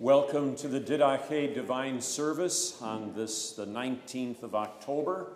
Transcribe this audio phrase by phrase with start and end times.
[0.00, 5.26] Welcome to the Didache Divine Service on this, the 19th of October.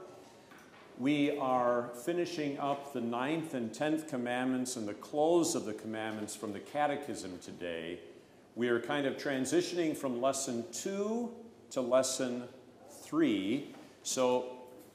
[0.99, 6.35] We are finishing up the ninth and tenth commandments and the close of the commandments
[6.35, 7.99] from the Catechism today.
[8.55, 11.31] We are kind of transitioning from lesson two
[11.73, 12.45] to lesson
[13.03, 13.75] three.
[14.03, 14.47] So,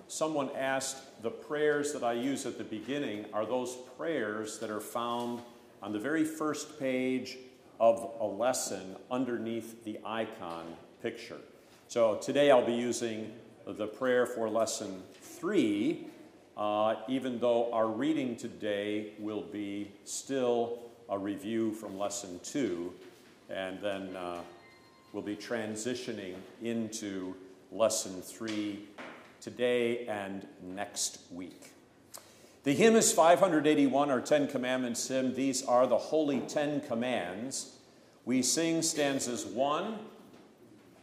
[0.07, 4.81] someone asked the prayers that I use at the beginning are those prayers that are
[4.81, 5.41] found
[5.83, 7.37] on the very first page
[7.79, 10.65] of a lesson underneath the icon
[11.01, 11.39] picture.
[11.87, 13.31] So today I'll be using
[13.65, 16.07] the prayer for lesson three,
[16.57, 20.79] uh, even though our reading today will be still
[21.09, 22.93] a review from lesson two,
[23.49, 24.41] and then uh,
[25.13, 27.33] we'll be transitioning into
[27.71, 28.87] lesson three
[29.39, 31.71] today and next week.
[32.63, 35.33] The hymn is 581, our Ten Commandments hymn.
[35.33, 37.77] These are the Holy Ten Commands.
[38.25, 39.97] We sing stanzas 1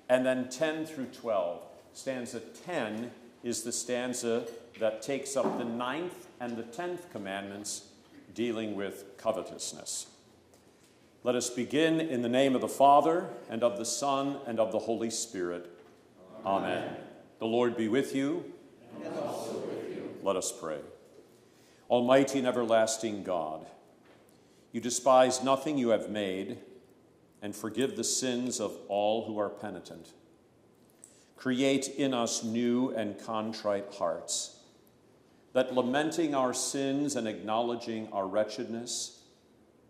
[0.09, 1.63] and then 10 through 12.
[1.95, 3.11] Stanza 10
[3.43, 4.47] is the stanza
[4.81, 7.89] that takes up the ninth and the tenth commandments
[8.35, 10.07] dealing with covetousness.
[11.25, 14.71] Let us begin in the name of the Father, and of the Son, and of
[14.71, 15.71] the Holy Spirit.
[16.45, 16.83] Amen.
[16.83, 16.97] Amen.
[17.39, 18.45] The Lord be with you.
[19.03, 20.15] And also with you.
[20.23, 20.79] Let us pray.
[21.89, 23.65] Almighty and everlasting God,
[24.73, 26.59] you despise nothing you have made
[27.41, 30.09] and forgive the sins of all who are penitent.
[31.37, 34.59] Create in us new and contrite hearts,
[35.53, 39.23] that lamenting our sins and acknowledging our wretchedness,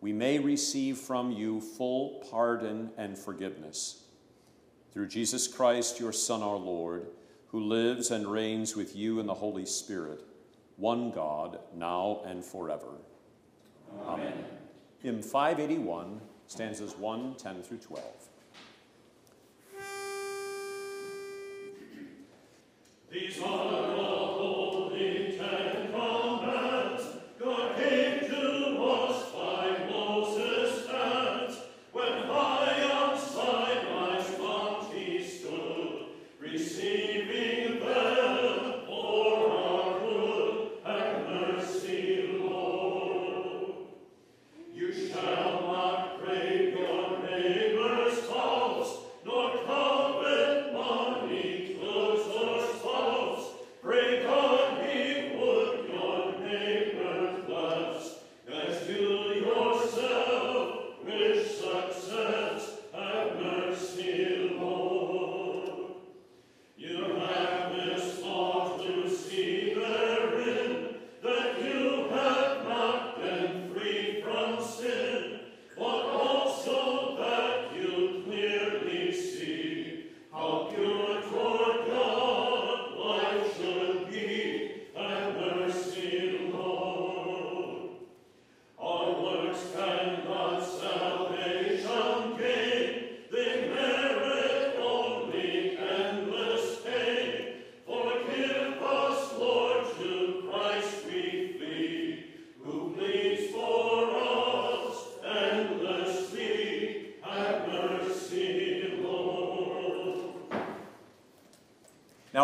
[0.02, 4.02] we may receive from you full pardon and forgiveness.
[4.92, 7.06] Through Jesus Christ, your Son, our Lord,
[7.48, 10.22] who lives and reigns with you in the Holy Spirit
[10.76, 12.92] one God, now and forever.
[14.04, 14.26] Amen.
[14.26, 14.44] Amen.
[15.00, 18.04] Hymn 581, stanzas 1, 10 through 12.
[23.10, 24.25] These are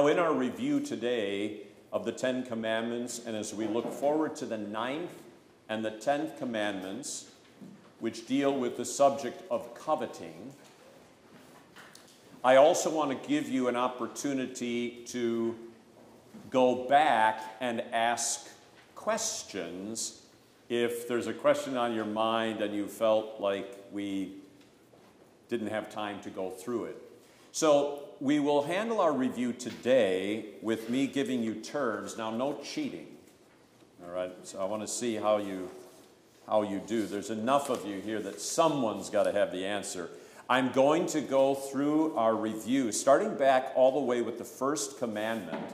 [0.02, 1.60] Now, in our review today
[1.92, 5.14] of the Ten Commandments, and as we look forward to the ninth
[5.68, 7.30] and the tenth commandments,
[8.00, 10.54] which deal with the subject of coveting,
[12.42, 15.54] I also want to give you an opportunity to
[16.50, 18.48] go back and ask
[18.96, 20.22] questions
[20.68, 24.32] if there's a question on your mind and you felt like we
[25.48, 26.96] didn't have time to go through it.
[27.52, 32.16] So we will handle our review today with me giving you terms.
[32.16, 33.08] Now, no cheating.
[34.04, 35.68] All right, so I want to see how you
[36.46, 37.04] how you do.
[37.04, 40.08] There's enough of you here that someone's got to have the answer.
[40.48, 44.98] I'm going to go through our review, starting back all the way with the first
[45.00, 45.66] commandment,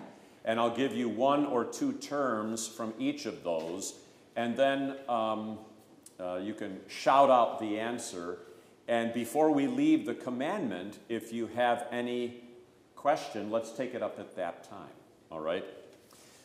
[0.47, 3.93] and I'll give you one or two terms from each of those,
[4.37, 5.59] and then um,
[6.19, 8.39] uh, you can shout out the answer
[8.89, 12.43] and before we leave the commandment, if you have any
[12.97, 14.89] question, let's take it up at that time.
[15.31, 15.65] All right?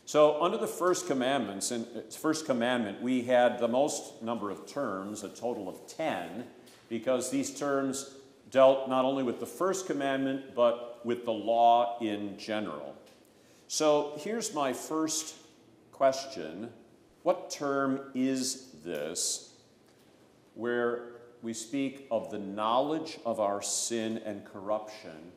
[0.05, 4.67] So, under the first commandments, in uh, first commandment, we had the most number of
[4.67, 6.43] terms, a total of 10,
[6.89, 8.13] because these terms
[8.51, 12.93] dealt not only with the first commandment, but with the law in general.
[13.69, 15.35] So, here's my first
[15.93, 16.69] question
[17.23, 19.53] What term is this
[20.55, 21.12] where
[21.43, 25.33] we speak of the knowledge of our sin and corruption,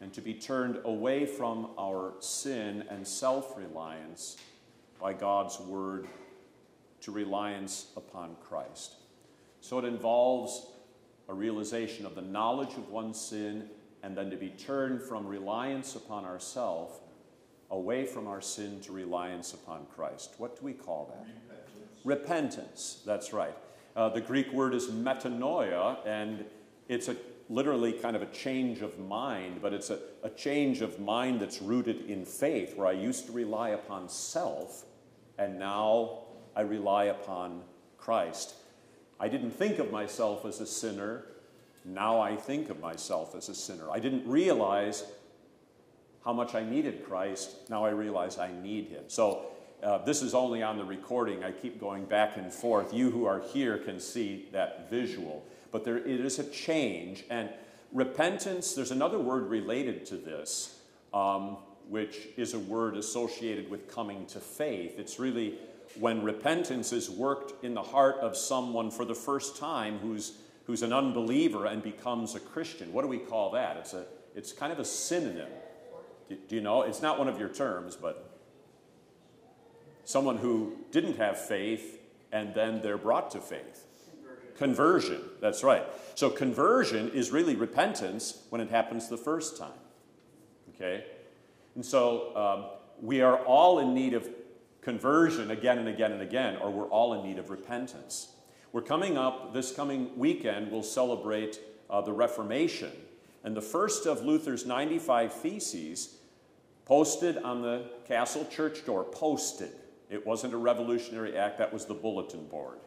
[0.00, 4.36] and to be turned away from our sin and self reliance
[5.00, 6.06] by God's word
[7.00, 8.96] to reliance upon Christ.
[9.62, 10.66] So it involves
[11.28, 13.70] a realization of the knowledge of one's sin
[14.02, 17.00] and then to be turned from reliance upon ourself
[17.70, 20.34] away from our sin to reliance upon Christ.
[20.38, 21.26] What do we call that?
[22.04, 22.04] Repentance.
[22.04, 23.54] Repentance, that's right.
[23.98, 26.44] Uh, the Greek word is metanoia, and
[26.86, 27.16] it's a,
[27.48, 31.60] literally kind of a change of mind, but it's a, a change of mind that's
[31.60, 34.84] rooted in faith, where I used to rely upon self,
[35.36, 36.20] and now
[36.54, 37.62] I rely upon
[37.96, 38.54] Christ.
[39.18, 41.24] I didn't think of myself as a sinner.
[41.84, 43.90] Now I think of myself as a sinner.
[43.90, 45.02] I didn't realize
[46.24, 47.68] how much I needed Christ.
[47.68, 49.02] Now I realize I need him.
[49.08, 49.46] So
[49.82, 51.44] uh, this is only on the recording.
[51.44, 52.92] I keep going back and forth.
[52.92, 55.44] You who are here can see that visual.
[55.70, 57.24] But there, it is a change.
[57.30, 57.48] And
[57.92, 60.80] repentance, there's another word related to this,
[61.14, 61.58] um,
[61.88, 64.98] which is a word associated with coming to faith.
[64.98, 65.58] It's really
[65.98, 70.82] when repentance is worked in the heart of someone for the first time who's, who's
[70.82, 72.92] an unbeliever and becomes a Christian.
[72.92, 73.76] What do we call that?
[73.76, 75.48] It's, a, it's kind of a synonym.
[76.28, 76.82] Do, do you know?
[76.82, 78.27] It's not one of your terms, but
[80.08, 82.00] someone who didn't have faith
[82.32, 83.84] and then they're brought to faith.
[84.56, 84.56] Conversion.
[84.56, 85.20] conversion.
[85.42, 85.84] That's right.
[86.14, 89.78] So conversion is really repentance when it happens the first time.
[90.74, 91.04] Okay?
[91.74, 92.70] And so um,
[93.02, 94.26] we are all in need of
[94.80, 98.28] conversion again and again and again, or we're all in need of repentance.
[98.72, 101.60] We're coming up, this coming weekend, we'll celebrate
[101.90, 102.92] uh, the Reformation.
[103.44, 106.16] And the first of Luther's 95 Theses
[106.86, 109.72] posted on the castle church door, posted.
[110.10, 112.78] It wasn't a revolutionary act, that was the bulletin board.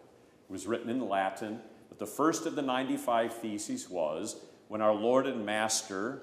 [0.50, 1.60] It was written in Latin,
[1.90, 4.38] but the first of the 95 Theses was
[4.68, 6.22] when our Lord and Master,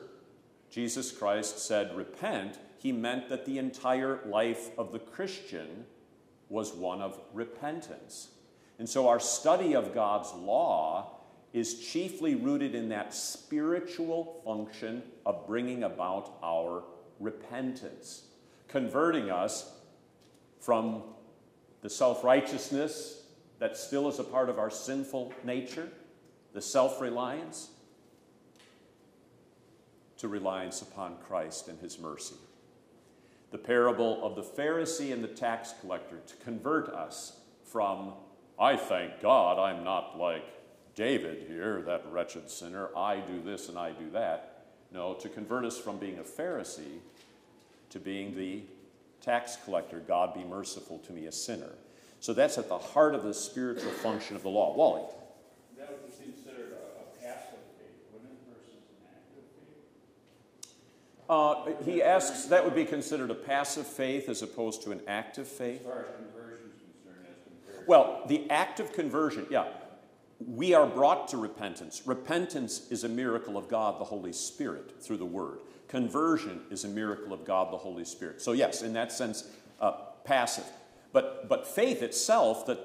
[0.70, 5.84] Jesus Christ, said, Repent, he meant that the entire life of the Christian
[6.48, 8.28] was one of repentance.
[8.78, 11.18] And so our study of God's law
[11.52, 16.84] is chiefly rooted in that spiritual function of bringing about our
[17.18, 18.24] repentance,
[18.68, 19.72] converting us
[20.60, 21.02] from
[21.82, 23.22] the self righteousness
[23.58, 25.88] that still is a part of our sinful nature,
[26.52, 27.70] the self reliance,
[30.18, 32.36] to reliance upon Christ and His mercy
[33.50, 38.12] the parable of the Pharisee and the tax collector to convert us from,
[38.58, 40.44] I thank God I'm not like
[40.94, 44.66] David here, that wretched sinner, I do this and I do that.
[44.92, 46.98] No, to convert us from being a Pharisee
[47.90, 48.62] to being the
[49.28, 51.72] tax collector, God be merciful to me, a sinner.
[52.18, 54.74] So that's at the heart of the spiritual function of the law.
[54.74, 55.02] Wally.
[55.76, 59.44] That would be considered a, a passive faith, wouldn't it, versus an active
[60.64, 60.70] faith?
[61.28, 65.46] Uh, he asks that would be considered a passive faith as opposed to an active
[65.46, 65.80] faith.
[65.80, 67.86] As far as conversion is concerned, as compared.
[67.86, 69.66] Well, the act of conversion, yeah.
[70.40, 72.02] We are brought to repentance.
[72.06, 75.58] Repentance is a miracle of God, the Holy Spirit, through the Word.
[75.88, 78.40] Conversion is a miracle of God, the Holy Spirit.
[78.42, 79.92] So, yes, in that sense, uh,
[80.24, 80.66] passive.
[81.12, 82.78] But, but faith itself, that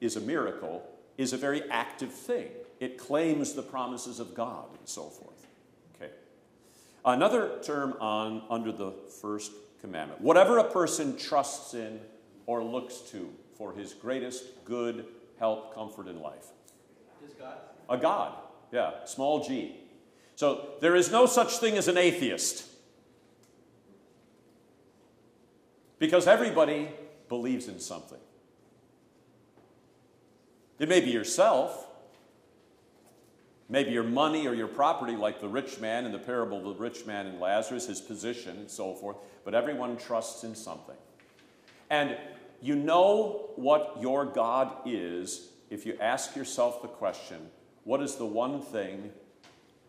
[0.00, 0.86] is a miracle,
[1.16, 2.48] is a very active thing.
[2.80, 5.46] It claims the promises of God and so forth.
[5.96, 6.12] Okay.
[7.04, 10.20] Another term on under the first commandment.
[10.20, 12.00] Whatever a person trusts in
[12.46, 15.06] or looks to for his greatest good,
[15.38, 16.46] help, comfort in life.
[17.24, 17.56] Is God?
[17.88, 18.34] A God.
[18.72, 19.76] Yeah, small g.
[20.36, 22.66] So there is no such thing as an atheist.
[25.98, 26.88] Because everybody
[27.28, 28.18] believes in something.
[30.78, 31.86] It may be yourself,
[33.68, 36.82] Maybe your money or your property, like the rich man in the parable of the
[36.82, 40.96] rich man and Lazarus, his position and so forth, but everyone trusts in something.
[41.88, 42.16] And
[42.60, 47.50] you know what your God is if you ask yourself the question
[47.84, 49.12] what is the one thing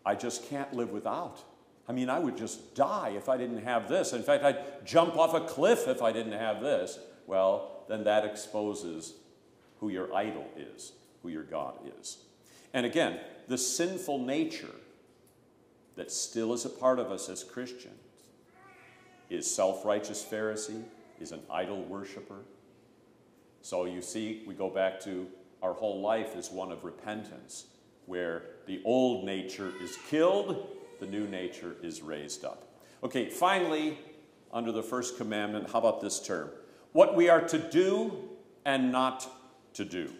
[0.06, 1.42] I just can't live without?
[1.88, 4.12] I mean, I would just die if I didn't have this.
[4.12, 6.98] In fact, I'd jump off a cliff if I didn't have this.
[7.26, 9.14] Well, then that exposes
[9.80, 12.18] who your idol is, who your God is.
[12.72, 14.74] And again, the sinful nature
[15.96, 18.00] that still is a part of us as Christians
[19.28, 20.84] is self righteous Pharisee,
[21.20, 22.40] is an idol worshiper.
[23.62, 25.26] So you see, we go back to
[25.62, 27.66] our whole life is one of repentance,
[28.06, 30.68] where the old nature is killed,
[31.00, 32.62] the new nature is raised up.
[33.02, 33.98] Okay, finally,
[34.52, 36.50] under the first commandment, how about this term?
[36.92, 38.30] What we are to do
[38.64, 39.28] and not
[39.74, 40.10] to do.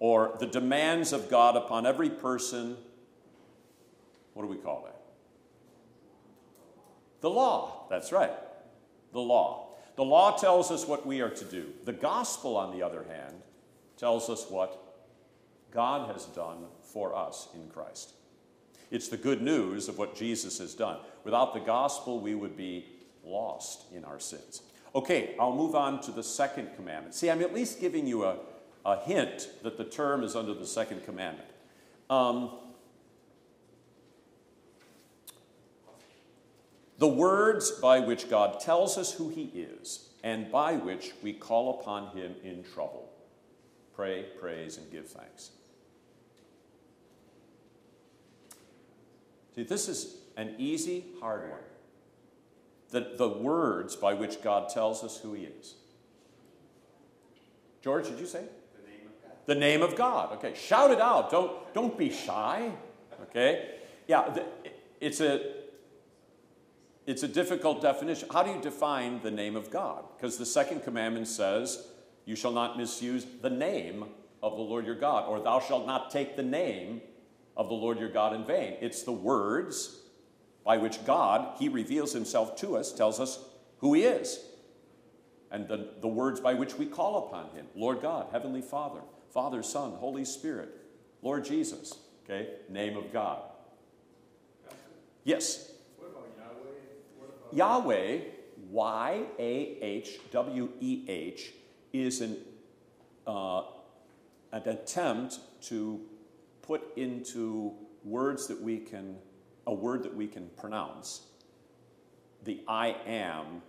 [0.00, 2.76] or the demands of God upon every person.
[4.32, 5.00] What do we call that?
[7.20, 7.86] The law.
[7.90, 8.32] That's right.
[9.12, 9.68] The law.
[9.96, 11.66] The law tells us what we are to do.
[11.84, 13.34] The gospel, on the other hand,
[13.98, 14.89] tells us what
[15.72, 18.14] God has done for us in Christ.
[18.90, 20.98] It's the good news of what Jesus has done.
[21.24, 22.86] Without the gospel, we would be
[23.24, 24.62] lost in our sins.
[24.94, 27.14] Okay, I'll move on to the second commandment.
[27.14, 28.36] See, I'm at least giving you a,
[28.84, 31.48] a hint that the term is under the second commandment.
[32.08, 32.50] Um,
[36.98, 41.80] the words by which God tells us who He is and by which we call
[41.80, 43.08] upon Him in trouble.
[43.94, 45.50] Pray, praise, and give thanks.
[49.60, 51.60] See, this is an easy, hard one.
[52.92, 55.74] The, the words by which God tells us who He is.
[57.82, 58.44] George, did you say?
[58.74, 59.32] The name of God.
[59.44, 60.32] The name of God.
[60.38, 61.30] Okay, shout it out.
[61.30, 62.72] Don't, don't be shy.
[63.24, 63.74] Okay?
[64.08, 64.46] Yeah, the,
[64.98, 65.56] it's a
[67.06, 68.30] it's a difficult definition.
[68.32, 70.04] How do you define the name of God?
[70.16, 71.86] Because the second commandment says,
[72.24, 74.06] You shall not misuse the name
[74.42, 77.02] of the Lord your God, or thou shalt not take the name
[77.60, 78.76] of the Lord your God in vain.
[78.80, 80.00] It's the words
[80.64, 83.38] by which God, He reveals Himself to us, tells us
[83.80, 84.40] who He is.
[85.50, 89.62] And the, the words by which we call upon Him Lord God, Heavenly Father, Father,
[89.62, 90.70] Son, Holy Spirit,
[91.20, 91.98] Lord Jesus.
[92.24, 92.48] Okay?
[92.70, 93.42] Name of God.
[95.24, 95.70] Yes?
[95.98, 96.70] What about Yahweh?
[97.18, 98.20] What about Yahweh,
[98.70, 101.52] Y A H W E H,
[101.92, 102.38] is an,
[103.26, 103.64] uh,
[104.50, 106.00] an attempt to
[106.62, 107.72] put into
[108.04, 109.16] words that we can,
[109.66, 111.22] a word that we can pronounce,
[112.44, 113.62] the I am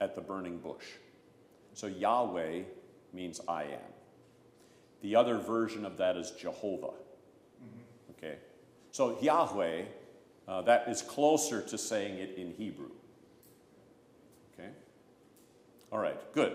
[0.00, 0.84] at the burning bush.
[1.74, 2.62] So Yahweh
[3.12, 3.92] means I am.
[5.02, 6.92] The other version of that is Jehovah.
[8.16, 8.36] Okay?
[8.92, 9.82] So Yahweh,
[10.46, 12.90] uh, that is closer to saying it in Hebrew.
[14.54, 14.70] Okay?
[15.90, 16.52] All right, good.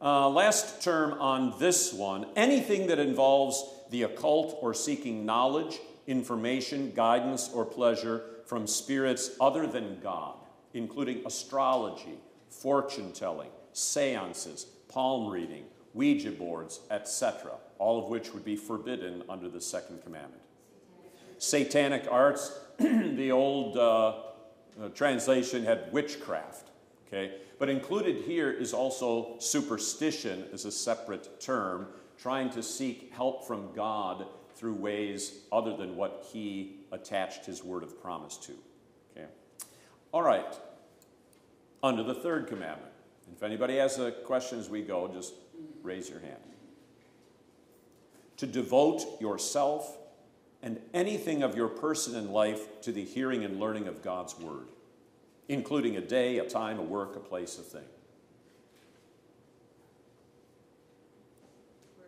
[0.00, 3.64] Uh, last term on this one anything that involves
[3.94, 10.34] the occult or seeking knowledge, information, guidance, or pleasure from spirits other than God,
[10.72, 12.18] including astrology,
[12.50, 19.48] fortune telling, seances, palm reading, Ouija boards, etc., all of which would be forbidden under
[19.48, 20.42] the second commandment.
[21.38, 26.70] Satanic arts, the old uh, uh, translation had witchcraft,
[27.06, 27.36] okay?
[27.60, 31.86] But included here is also superstition as a separate term,
[32.24, 37.82] trying to seek help from God through ways other than what he attached his word
[37.82, 38.52] of promise to.
[39.14, 39.26] Okay?
[40.10, 40.58] All right.
[41.82, 42.92] Under the third commandment.
[43.36, 45.34] If anybody has a question as we go, just
[45.82, 46.40] raise your hand.
[48.38, 49.98] To devote yourself
[50.62, 54.68] and anything of your person and life to the hearing and learning of God's word,
[55.50, 57.84] including a day, a time, a work, a place, a thing.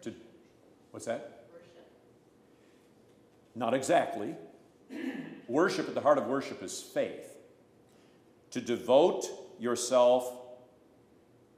[0.03, 0.15] To,
[0.97, 1.45] what's that?
[1.53, 1.93] Worship.
[3.55, 4.35] Not exactly.
[5.47, 7.37] worship, at the heart of worship, is faith.
[8.53, 9.27] To devote
[9.61, 10.33] yourself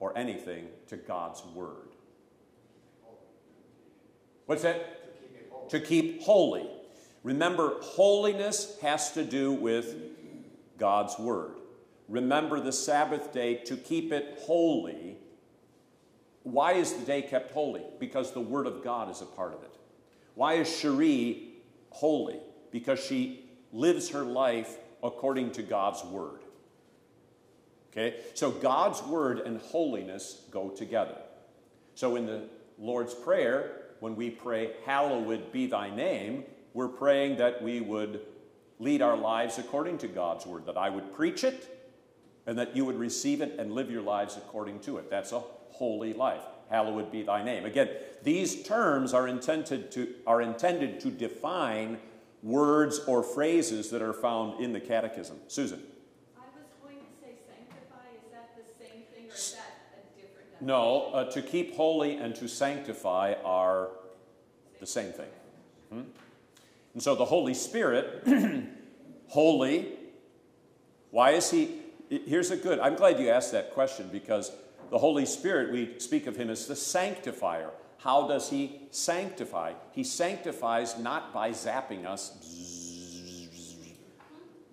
[0.01, 1.95] or anything to God's word.
[4.47, 5.05] What's that?
[5.21, 5.69] to keep?
[5.69, 6.69] To keep holy.
[7.23, 9.95] Remember, holiness has to do with
[10.79, 11.53] God's word.
[12.09, 15.18] Remember the Sabbath day to keep it holy.
[16.53, 17.83] Why is the day kept holy?
[17.99, 19.75] Because the word of God is a part of it.
[20.35, 21.55] Why is Cherie
[21.91, 22.41] holy?
[22.71, 26.41] Because she lives her life according to God's word.
[27.91, 28.21] Okay?
[28.35, 31.17] So God's word and holiness go together.
[31.95, 32.45] So in the
[32.79, 38.21] Lord's Prayer, when we pray, Hallowed be thy name, we're praying that we would
[38.79, 41.75] lead our lives according to God's word, that I would preach it,
[42.47, 45.11] and that you would receive it and live your lives according to it.
[45.11, 45.43] That's a
[45.79, 46.43] holy life.
[46.69, 47.65] Hallowed be thy name.
[47.65, 47.89] Again,
[48.23, 51.99] these terms are intended to, are intended to define
[52.43, 55.39] words or phrases that are found in the catechism.
[55.47, 55.83] Susan.
[56.37, 60.21] I was going to say sanctify, is that the same thing or is that a
[60.21, 60.67] different definition?
[60.67, 63.89] No, uh, to keep holy and to sanctify are
[64.81, 65.31] the same thing.
[65.91, 66.03] Hmm?
[66.95, 68.27] And so the Holy Spirit,
[69.29, 69.95] holy,
[71.11, 71.77] why is he?
[72.11, 74.53] Here's a good, I'm glad you asked that question because
[74.91, 77.71] the Holy Spirit, we speak of him as the sanctifier.
[77.99, 79.73] How does he sanctify?
[79.93, 82.33] He sanctifies not by zapping us.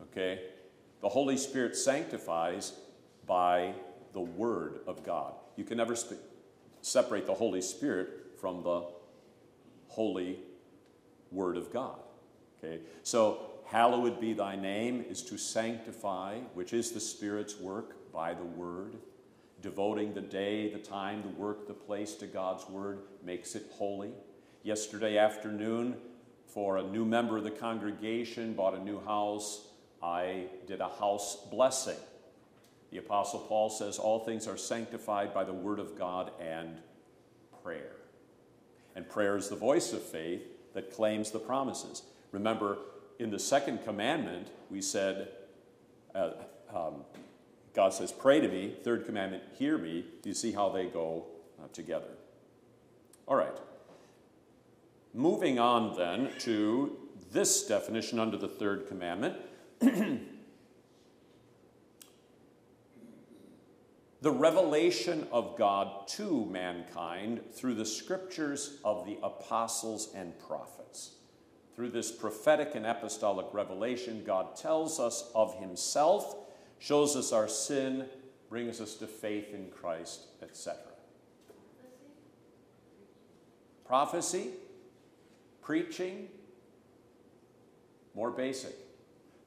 [0.01, 0.41] Okay?
[1.01, 2.73] The Holy Spirit sanctifies
[3.25, 3.73] by
[4.13, 5.33] the Word of God.
[5.55, 6.21] You can never sp-
[6.81, 8.85] separate the Holy Spirit from the
[9.87, 10.39] holy
[11.31, 11.99] Word of God.
[12.57, 12.79] Okay?
[13.03, 18.43] So, hallowed be thy name is to sanctify, which is the Spirit's work by the
[18.43, 18.93] Word.
[19.65, 24.11] Devoting the day, the time, the work, the place to God's Word makes it holy.
[24.61, 25.95] Yesterday afternoon,
[26.45, 29.65] for a new member of the congregation, bought a new house,
[30.03, 31.97] I did a house blessing.
[32.91, 36.77] The Apostle Paul says all things are sanctified by the Word of God and
[37.63, 37.95] prayer.
[38.95, 40.43] And prayer is the voice of faith
[40.75, 42.03] that claims the promises.
[42.31, 42.77] Remember,
[43.17, 45.29] in the second commandment, we said,
[46.13, 46.33] uh,
[46.71, 47.03] um,
[47.75, 48.73] God says, Pray to me.
[48.83, 50.05] Third commandment, hear me.
[50.21, 51.25] Do you see how they go
[51.61, 52.07] uh, together?
[53.27, 53.57] All right.
[55.13, 56.97] Moving on then to
[57.31, 59.35] this definition under the third commandment.
[59.79, 60.21] the
[64.31, 71.11] revelation of God to mankind through the scriptures of the apostles and prophets.
[71.75, 76.44] Through this prophetic and apostolic revelation, God tells us of Himself,
[76.79, 78.05] shows us our sin,
[78.49, 80.79] brings us to faith in Christ, etc.
[83.85, 84.49] Prophecy,
[85.61, 86.27] preaching,
[88.15, 88.75] more basic.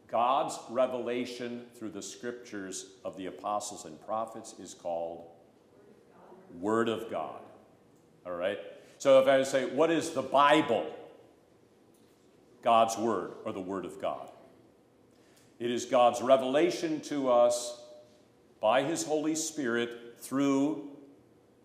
[0.09, 5.27] God's revelation through the scriptures of the apostles and prophets is called
[6.59, 7.41] Word of God.
[8.27, 8.59] All right?
[8.99, 10.87] So if I say, what is the Bible?
[12.63, 14.31] God's Word or the Word of God.
[15.59, 17.81] It is God's revelation to us
[18.61, 20.89] by His Holy Spirit through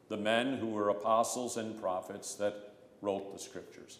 [0.09, 3.99] the men who were apostles and prophets that wrote the scriptures.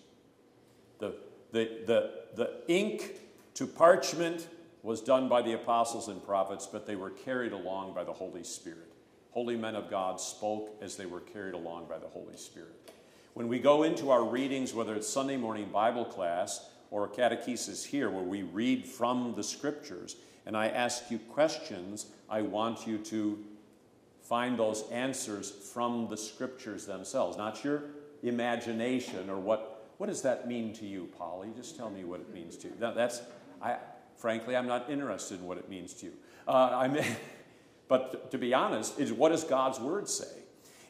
[0.99, 1.15] The,
[1.51, 3.19] the, the, the ink
[3.55, 4.47] to parchment
[4.81, 8.43] was done by the apostles and prophets, but they were carried along by the Holy
[8.43, 8.91] Spirit.
[9.31, 12.91] Holy men of God spoke as they were carried along by the Holy Spirit.
[13.33, 18.07] When we go into our readings, whether it's Sunday morning Bible class or catechesis here,
[18.07, 23.43] where we read from the scriptures, and I ask you questions, I want you to
[24.21, 27.81] find those answers from the scriptures themselves, not your
[28.21, 31.49] imagination or what, what does that mean to you, Polly?
[31.57, 32.75] Just tell me what it means to you.
[32.79, 33.23] That, that's,
[33.59, 33.77] I,
[34.15, 36.13] frankly, I'm not interested in what it means to you.
[36.47, 37.05] Uh, I mean,
[37.87, 40.42] but to be honest, is what does God's word say?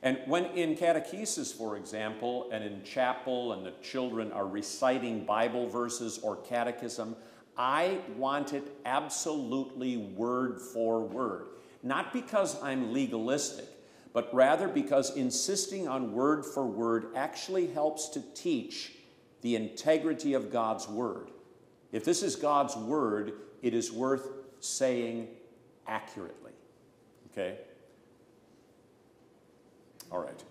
[0.04, 5.68] And when in catechesis, for example, and in chapel, and the children are reciting Bible
[5.70, 7.16] verses or catechism,
[7.58, 11.48] I want it absolutely word for word.
[11.84, 13.68] Not because I'm legalistic,
[14.12, 18.92] but rather because insisting on word for word actually helps to teach
[19.42, 21.32] the integrity of God's word.
[21.94, 24.28] If this is God's word, it is worth
[24.60, 25.30] saying
[25.88, 26.52] accurately.
[27.32, 27.58] Okay?
[30.14, 30.44] All right.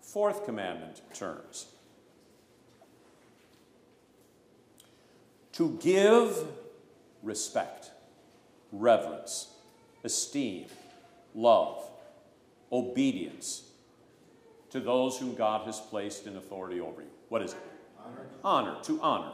[0.00, 1.66] Fourth commandment terms.
[5.54, 6.44] To give
[7.22, 7.90] respect,
[8.70, 9.48] reverence,
[10.04, 10.66] esteem,
[11.34, 11.82] love,
[12.70, 13.64] obedience
[14.70, 17.08] to those whom God has placed in authority over you.
[17.28, 17.58] What is it?
[17.98, 18.26] Honor.
[18.44, 19.32] Honor, to honor.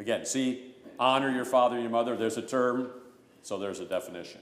[0.00, 2.90] Again, see, honor your father and your mother, there's a term,
[3.42, 4.40] so there's a definition.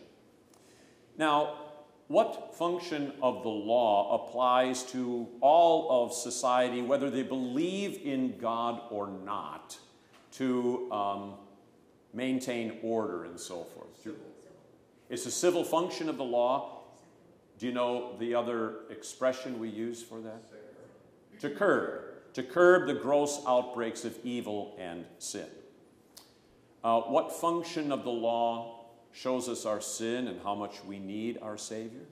[1.19, 1.66] Now,
[2.09, 8.81] what function of the law applies to all of society, whether they believe in God
[8.91, 9.77] or not,
[10.33, 11.35] to um,
[12.15, 13.89] maintain order and so forth?
[15.09, 16.83] It's a civil function of the law.
[17.59, 20.43] Do you know the other expression we use for that?
[21.41, 25.47] To curb to curb the gross outbreaks of evil and sin.
[26.85, 28.76] Uh, what function of the law
[29.13, 32.07] shows us our sin and how much we need our Savior?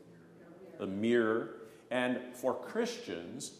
[0.78, 1.56] The mirror.
[1.90, 3.52] And for Christians,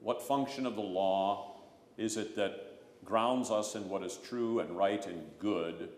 [0.00, 1.60] what function of the law
[1.96, 5.90] is it that grounds us in what is true and right and good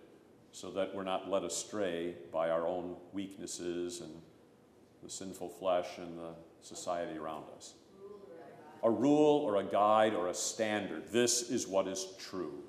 [0.52, 4.10] so that we're not led astray by our own weaknesses and
[5.02, 7.74] the sinful flesh and the society around us?
[8.84, 11.10] a rule or a guide or a standard.
[11.10, 12.62] This is what is true.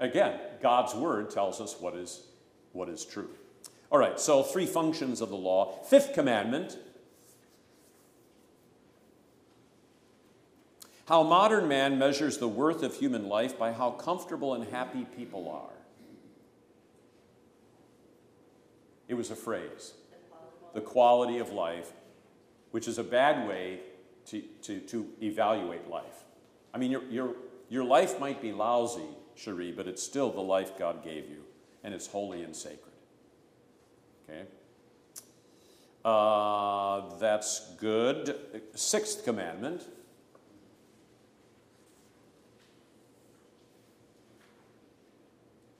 [0.00, 2.22] Again, God's word tells us what is,
[2.72, 3.28] what is true.
[3.90, 5.82] All right, so three functions of the law.
[5.84, 6.76] Fifth commandment
[11.08, 15.48] how modern man measures the worth of human life by how comfortable and happy people
[15.48, 15.74] are.
[19.08, 19.94] It was a phrase,
[20.74, 21.92] the quality of life,
[22.72, 23.80] which is a bad way
[24.26, 26.24] to, to, to evaluate life.
[26.74, 27.34] I mean, your, your,
[27.70, 31.42] your life might be lousy, Cherie, but it's still the life God gave you,
[31.82, 32.87] and it's holy and sacred.
[34.28, 34.42] Okay.
[36.04, 38.36] Uh, that's good.
[38.74, 39.82] Sixth commandment.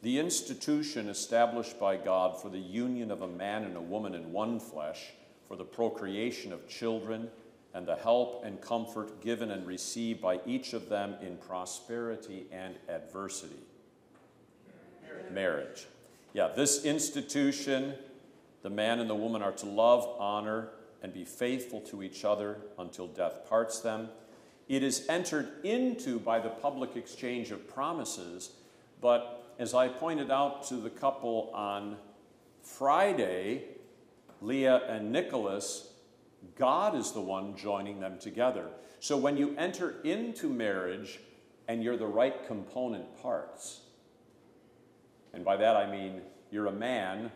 [0.02, 4.32] The institution established by God for the union of a man and a woman in
[4.32, 5.08] one flesh,
[5.48, 7.28] for the procreation of children,
[7.74, 12.76] and the help and comfort given and received by each of them in prosperity and
[12.88, 13.60] adversity.
[15.02, 15.32] Marriage.
[15.32, 15.86] Marriage.
[16.32, 17.94] Yeah, this institution
[18.62, 20.70] the man and the woman are to love, honor,
[21.02, 24.08] and be faithful to each other until death parts them.
[24.68, 28.50] It is entered into by the public exchange of promises,
[29.00, 31.96] but as I pointed out to the couple on
[32.62, 33.64] Friday,
[34.40, 35.92] Leah and Nicholas,
[36.56, 38.66] God is the one joining them together.
[39.00, 41.18] So when you enter into marriage
[41.66, 43.80] and you're the right component parts,
[45.32, 47.30] and by that I mean you're a man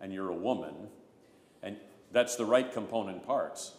[0.00, 0.74] and you're a woman,
[1.62, 1.76] and
[2.12, 3.74] that's the right component parts.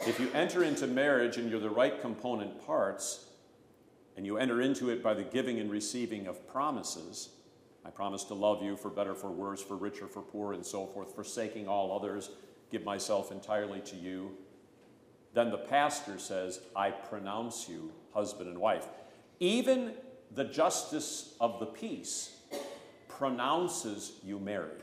[0.00, 3.24] If you enter into marriage and you're the right component parts,
[4.16, 7.30] and you enter into it by the giving and receiving of promises,
[7.84, 10.86] I promise to love you for better, for worse, for richer, for poor, and so
[10.86, 12.30] forth, forsaking all others,
[12.70, 14.32] give myself entirely to you.
[15.34, 18.86] Then the pastor says, I pronounce you husband and wife.
[19.38, 19.92] Even
[20.34, 22.35] the justice of the peace
[23.16, 24.82] pronounces you married.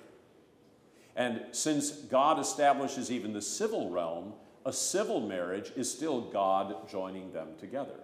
[1.15, 4.34] And since God establishes even the civil realm,
[4.65, 8.00] a civil marriage is still God joining them together.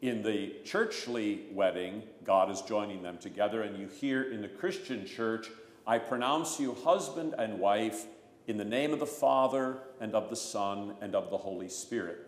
[0.00, 5.04] In the churchly wedding, God is joining them together, and you hear in the Christian
[5.04, 5.48] church,
[5.86, 8.04] I pronounce you husband and wife
[8.46, 12.18] in the name of the Father and of the Son and of the Holy Spirit.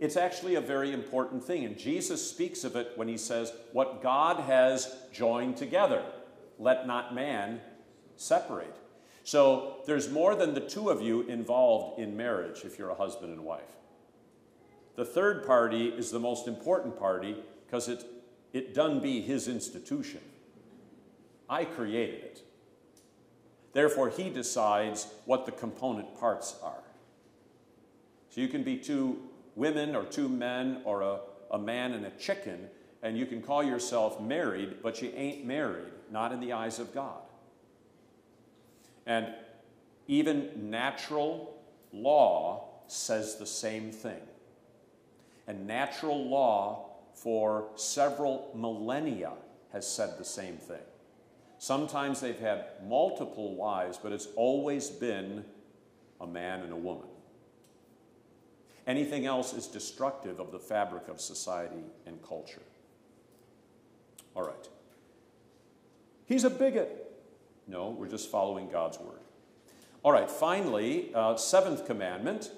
[0.00, 4.02] It's actually a very important thing, and Jesus speaks of it when he says, What
[4.02, 6.02] God has joined together,
[6.60, 7.60] let not man
[8.16, 8.76] separate.
[9.24, 13.32] So there's more than the two of you involved in marriage if you're a husband
[13.32, 13.62] and wife.
[14.96, 18.04] The third party is the most important party because it,
[18.52, 20.20] it done be his institution.
[21.48, 22.42] I created it.
[23.72, 26.82] Therefore, he decides what the component parts are.
[28.30, 29.20] So you can be two
[29.56, 31.20] women or two men or a,
[31.50, 32.68] a man and a chicken,
[33.02, 36.94] and you can call yourself married, but you ain't married, not in the eyes of
[36.94, 37.20] God.
[39.06, 39.28] And
[40.08, 41.56] even natural
[41.92, 44.20] law says the same thing.
[45.46, 49.32] And natural law for several millennia
[49.72, 50.82] has said the same thing.
[51.58, 55.44] Sometimes they've had multiple wives, but it's always been
[56.20, 57.06] a man and a woman.
[58.86, 62.62] Anything else is destructive of the fabric of society and culture.
[64.34, 64.68] All right.
[66.30, 67.12] He's a bigot.
[67.66, 69.18] No, we're just following God's word.
[70.04, 72.52] All right, finally, uh, seventh commandment.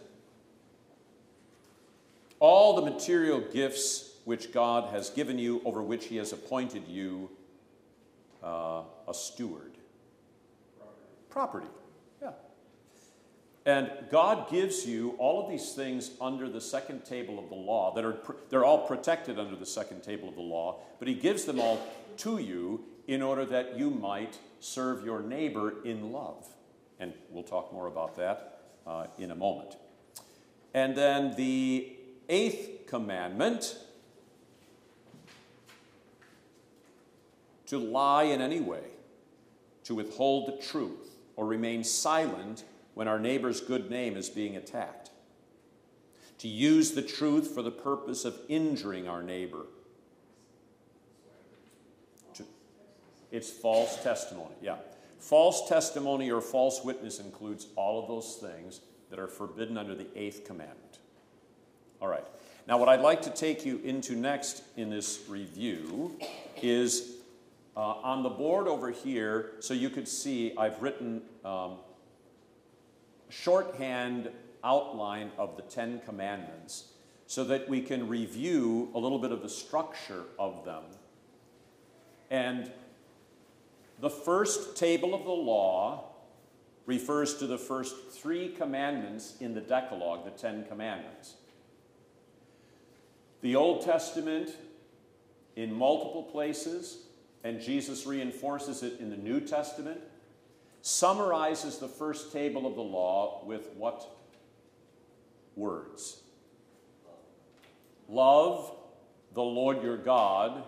[2.38, 7.30] All the material gifts which God has given you, over which He has appointed you
[8.44, 9.72] uh, a steward.
[11.30, 11.66] Property.
[11.66, 11.66] Property.
[12.20, 12.30] Yeah.
[13.64, 17.94] And God gives you all of these things under the second table of the law
[17.94, 18.18] that are
[18.50, 21.80] they're all protected under the second table of the law, but he gives them all
[22.18, 26.46] to you in order that you might serve your neighbor in love.
[27.00, 29.76] And we'll talk more about that uh, in a moment.
[30.74, 31.96] And then the
[32.28, 33.76] eighth commandment
[37.66, 38.84] to lie in any way,
[39.84, 45.10] to withhold the truth, or remain silent when our neighbor's good name is being attacked,
[46.38, 49.64] to use the truth for the purpose of injuring our neighbor.
[53.32, 54.76] It's false testimony, yeah.
[55.18, 60.06] False testimony or false witness includes all of those things that are forbidden under the
[60.14, 60.98] eighth commandment.
[62.00, 62.24] All right.
[62.68, 66.16] Now, what I'd like to take you into next in this review
[66.60, 67.14] is
[67.76, 71.76] uh, on the board over here, so you could see, I've written um,
[73.30, 74.28] shorthand
[74.62, 76.88] outline of the Ten Commandments
[77.26, 80.82] so that we can review a little bit of the structure of them.
[82.30, 82.70] And
[84.02, 86.10] the first table of the law
[86.86, 91.34] refers to the first three commandments in the Decalogue, the Ten Commandments.
[93.42, 94.50] The Old Testament,
[95.54, 97.04] in multiple places,
[97.44, 100.00] and Jesus reinforces it in the New Testament,
[100.80, 104.04] summarizes the first table of the law with what
[105.54, 106.22] words?
[108.08, 108.74] Love
[109.32, 110.64] the Lord your God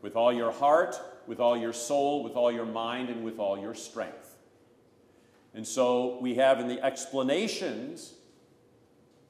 [0.00, 3.58] with all your heart, with all your soul, with all your mind, and with all
[3.58, 4.36] your strength.
[5.54, 8.14] And so we have in the explanations,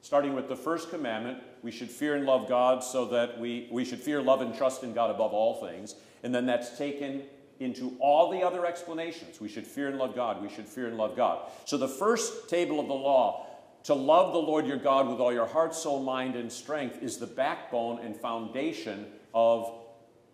[0.01, 3.85] starting with the first commandment, we should fear and love God so that we, we
[3.85, 5.95] should fear, love, and trust in God above all things.
[6.23, 7.23] And then that's taken
[7.59, 9.39] into all the other explanations.
[9.39, 10.41] We should fear and love God.
[10.41, 11.49] We should fear and love God.
[11.65, 13.47] So the first table of the law,
[13.83, 17.17] to love the Lord your God with all your heart, soul, mind, and strength, is
[17.17, 19.82] the backbone and foundation of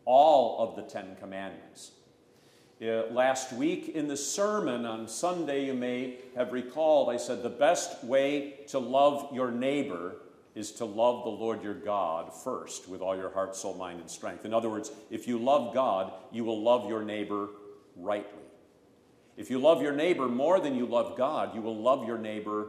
[0.06, 1.92] all of the Ten Commandments.
[2.82, 7.50] Uh, last week in the sermon on Sunday, you may have recalled, I said the
[7.50, 10.16] best way to love your neighbor
[10.56, 14.10] is to love the Lord your God first with all your heart, soul, mind, and
[14.10, 14.46] strength.
[14.46, 17.50] In other words, if you love God, you will love your neighbor
[17.98, 18.44] rightly.
[19.36, 22.68] If you love your neighbor more than you love God, you will love your neighbor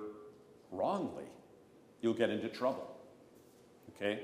[0.71, 1.25] wrongly.
[2.01, 2.97] You'll get into trouble.
[3.97, 4.21] Okay?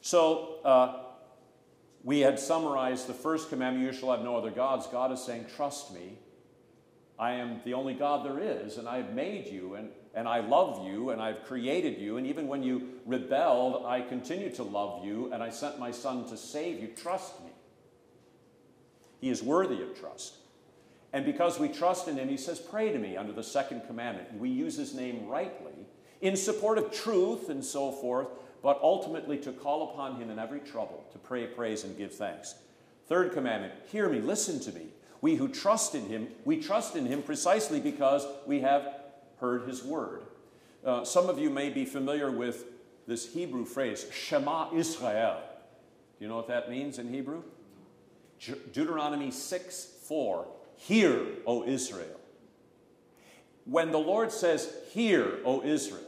[0.00, 1.02] So, uh,
[2.06, 4.86] we had summarized the first commandment you shall have no other gods.
[4.86, 6.18] God is saying, Trust me.
[7.18, 10.38] I am the only God there is, and I have made you, and, and I
[10.40, 12.16] love you, and I've created you.
[12.16, 16.28] And even when you rebelled, I continue to love you, and I sent my Son
[16.28, 16.88] to save you.
[16.88, 17.50] Trust me.
[19.20, 20.36] He is worthy of trust.
[21.12, 24.38] And because we trust in him, he says, Pray to me under the second commandment.
[24.38, 25.74] We use his name rightly
[26.20, 28.28] in support of truth and so forth
[28.66, 32.56] but ultimately to call upon him in every trouble, to pray, praise, and give thanks.
[33.06, 34.88] Third commandment hear me, listen to me.
[35.20, 39.02] We who trust in him, we trust in him precisely because we have
[39.38, 40.22] heard his word.
[40.84, 42.64] Uh, some of you may be familiar with
[43.06, 45.40] this Hebrew phrase, Shema Israel.
[46.18, 47.44] Do you know what that means in Hebrew?
[48.72, 50.44] Deuteronomy 6 4.
[50.74, 52.18] Hear, O Israel.
[53.64, 56.05] When the Lord says, Hear, O Israel,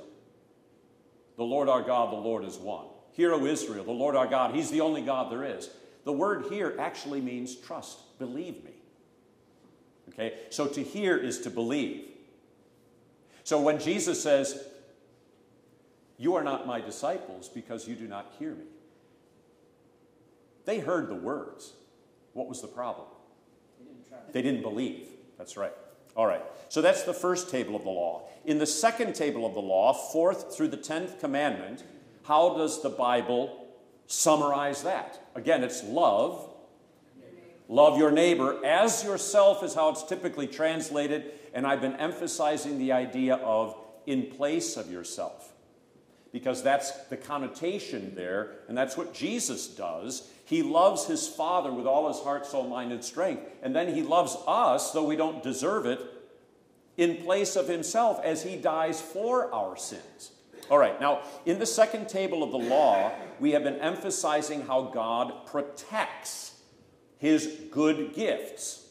[1.38, 2.84] the Lord our God, the Lord is one.
[3.12, 5.70] Hear, O Israel, the Lord our God, He's the only God there is.
[6.04, 8.72] The word hear actually means trust, believe me.
[10.10, 10.34] Okay?
[10.50, 12.04] So to hear is to believe.
[13.44, 14.64] So when Jesus says,
[16.18, 18.64] You are not my disciples because you do not hear me,
[20.64, 21.72] they heard the words.
[22.32, 23.06] What was the problem?
[23.78, 25.06] They didn't, they didn't believe.
[25.38, 25.72] That's right.
[26.18, 26.42] All right.
[26.68, 28.28] So that's the first table of the law.
[28.44, 31.84] In the second table of the law, fourth through the tenth commandment,
[32.24, 33.68] how does the Bible
[34.08, 35.20] summarize that?
[35.36, 36.52] Again, it's love.
[37.68, 41.30] Love your neighbor as yourself, is how it's typically translated.
[41.54, 45.52] And I've been emphasizing the idea of in place of yourself.
[46.32, 50.30] Because that's the connotation there, and that's what Jesus does.
[50.44, 53.42] He loves his Father with all his heart, soul, mind, and strength.
[53.62, 56.00] And then he loves us, though we don't deserve it,
[56.98, 60.32] in place of himself as he dies for our sins.
[60.70, 63.10] All right, now in the second table of the law,
[63.40, 66.60] we have been emphasizing how God protects
[67.18, 68.86] his good gifts.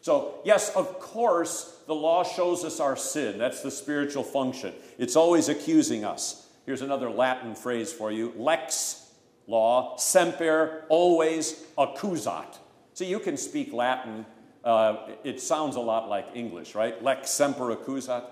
[0.00, 3.38] So, yes, of course, the law shows us our sin.
[3.38, 4.72] That's the spiritual function.
[4.96, 6.47] It's always accusing us.
[6.68, 9.10] Here's another Latin phrase for you lex,
[9.46, 12.58] law, semper, always accusat.
[12.92, 14.26] So you can speak Latin
[14.62, 17.02] uh, it sounds a lot like English, right?
[17.02, 18.22] Lex semper accusat,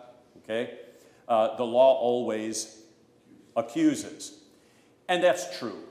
[0.42, 0.81] okay?
[1.27, 2.83] Uh, the law always
[3.57, 4.38] accuses.
[5.09, 5.85] And that's true.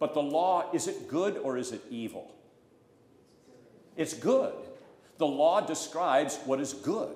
[0.00, 2.34] But the law, is it good or is it evil?
[3.96, 4.54] It's good.
[5.18, 7.14] The law describes what is good.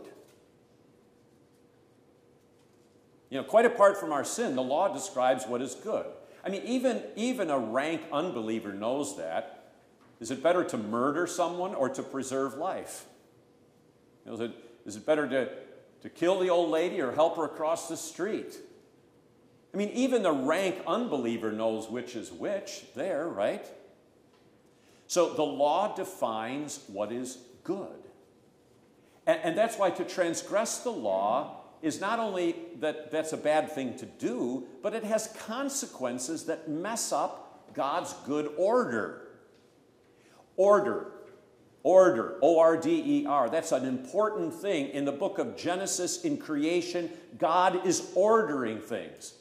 [3.30, 6.06] You know, quite apart from our sin, the law describes what is good.
[6.44, 9.72] I mean, even, even a rank unbeliever knows that.
[10.20, 13.04] Is it better to murder someone or to preserve life?
[14.24, 14.52] Is it,
[14.86, 15.48] is it better to,
[16.02, 18.56] to kill the old lady or help her across the street?
[19.74, 23.66] I mean, even the rank unbeliever knows which is which there, right?
[25.06, 27.88] So the law defines what is good.
[29.26, 33.70] And, and that's why to transgress the law is not only that that's a bad
[33.70, 39.28] thing to do, but it has consequences that mess up God's good order.
[40.56, 41.12] Order.
[41.82, 42.38] Order.
[42.42, 43.48] O R D E R.
[43.50, 44.88] That's an important thing.
[44.88, 49.34] In the book of Genesis, in creation, God is ordering things.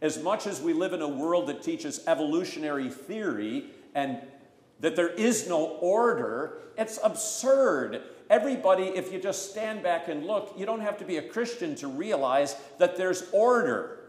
[0.00, 4.20] As much as we live in a world that teaches evolutionary theory and
[4.80, 8.02] that there is no order, it's absurd.
[8.28, 11.74] Everybody, if you just stand back and look, you don't have to be a Christian
[11.76, 14.00] to realize that there's order.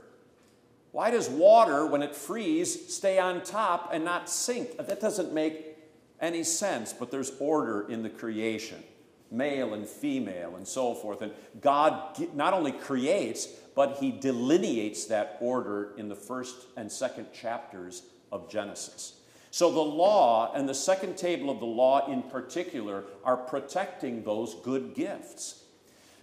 [0.91, 4.77] Why does water, when it freezes, stay on top and not sink?
[4.77, 5.77] That doesn't make
[6.19, 8.83] any sense, but there's order in the creation
[9.31, 11.21] male and female and so forth.
[11.21, 17.33] And God not only creates, but He delineates that order in the first and second
[17.33, 19.16] chapters of Genesis.
[19.51, 24.55] So the law and the second table of the law in particular are protecting those
[24.55, 25.63] good gifts.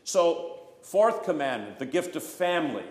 [0.05, 2.85] So, fourth commandment, the gift of family.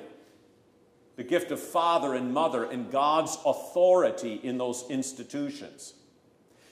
[1.15, 5.93] the gift of father and mother, and God's authority in those institutions.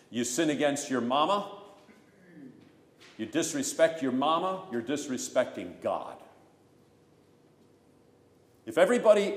[0.10, 1.52] You sin against your mama,
[3.18, 6.18] you disrespect your mama, you're disrespecting God.
[8.66, 9.36] If everybody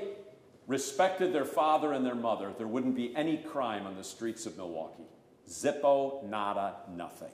[0.67, 4.57] respected their father and their mother, there wouldn't be any crime on the streets of
[4.57, 5.05] Milwaukee.
[5.49, 7.33] Zippo, nada, nothing.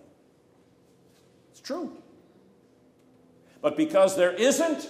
[1.51, 1.97] It's true.
[3.63, 4.89] But because there isn't,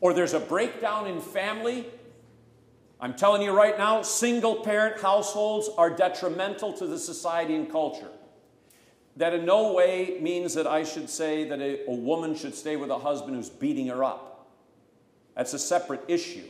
[0.00, 1.86] or there's a breakdown in family,
[3.00, 8.08] I'm telling you right now, single parent households are detrimental to the society and culture.
[9.16, 12.76] That in no way means that I should say that a, a woman should stay
[12.76, 14.48] with a husband who's beating her up.
[15.34, 16.44] That's a separate issue.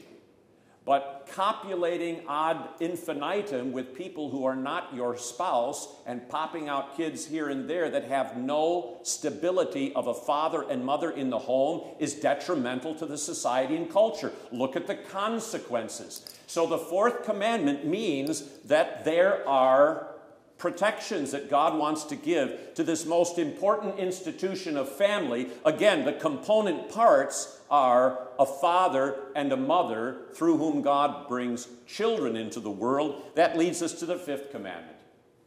[0.87, 7.27] But copulating ad infinitum with people who are not your spouse and popping out kids
[7.27, 11.97] here and there that have no stability of a father and mother in the home
[11.99, 14.33] is detrimental to the society and culture.
[14.53, 16.25] Look at the consequences.
[16.47, 20.16] So the fourth commandment means that there are
[20.59, 25.49] protections that God wants to give to this most important institution of family.
[25.65, 32.37] Again, the component parts are a father and a mother through whom God brings children
[32.37, 33.23] into the world.
[33.35, 34.93] That leads us to the fifth commandment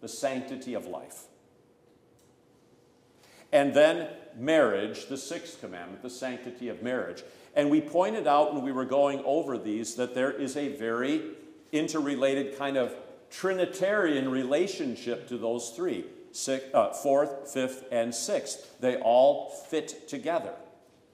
[0.02, 1.24] the sanctity of life.
[3.52, 7.24] And then marriage, the sixth commandment, the sanctity of marriage.
[7.54, 11.22] And we pointed out when we were going over these that there is a very
[11.74, 12.96] interrelated kind of
[13.32, 18.80] Trinitarian relationship to those three six, uh, fourth, fifth, and sixth.
[18.80, 20.54] They all fit together.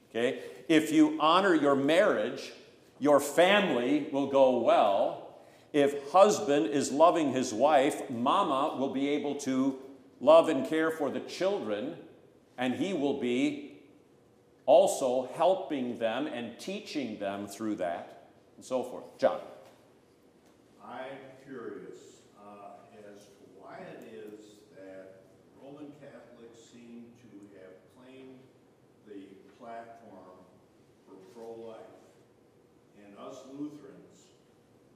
[0.10, 0.42] Okay?
[0.68, 2.52] If you honor your marriage,
[3.00, 5.36] your family will go well.
[5.74, 9.78] If husband is loving his wife, mama will be able to
[10.22, 11.96] love and care for the children,
[12.58, 13.74] and he will be
[14.66, 19.04] also helping them and teaching them through that, and so forth.
[19.18, 19.40] John.
[20.84, 24.40] I'm curious uh, as to why it is
[24.76, 25.24] that
[25.62, 28.40] Roman Catholics seem to have claimed
[29.08, 29.28] the
[29.60, 30.40] platform
[31.06, 31.78] for pro-life,
[33.04, 34.34] and us Lutherans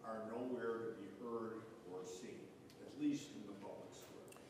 [0.06, 2.40] are nowhere to be heard or seen,
[2.82, 4.42] at least in the public square.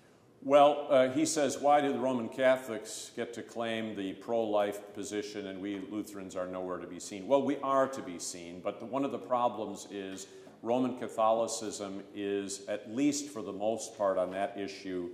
[0.41, 4.93] Well, uh, he says, why do the Roman Catholics get to claim the pro life
[4.93, 7.27] position and we Lutherans are nowhere to be seen?
[7.27, 10.27] Well, we are to be seen, but the, one of the problems is
[10.61, 15.09] Roman Catholicism is, at least for the most part on that issue,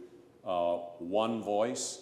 [0.46, 2.02] uh, one voice.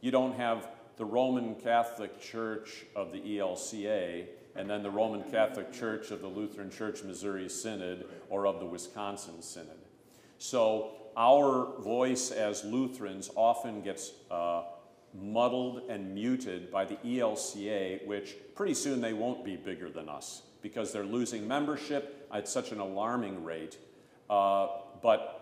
[0.00, 5.72] You don't have the Roman Catholic Church of the ELCA and then the Roman Catholic
[5.72, 9.78] Church of the Lutheran Church Missouri Synod or of the Wisconsin Synod.
[10.38, 14.62] So our voice as Lutherans often gets uh,
[15.14, 20.42] muddled and muted by the ELCA, which pretty soon they won't be bigger than us
[20.62, 23.78] because they're losing membership at such an alarming rate.
[24.28, 24.68] Uh,
[25.02, 25.34] but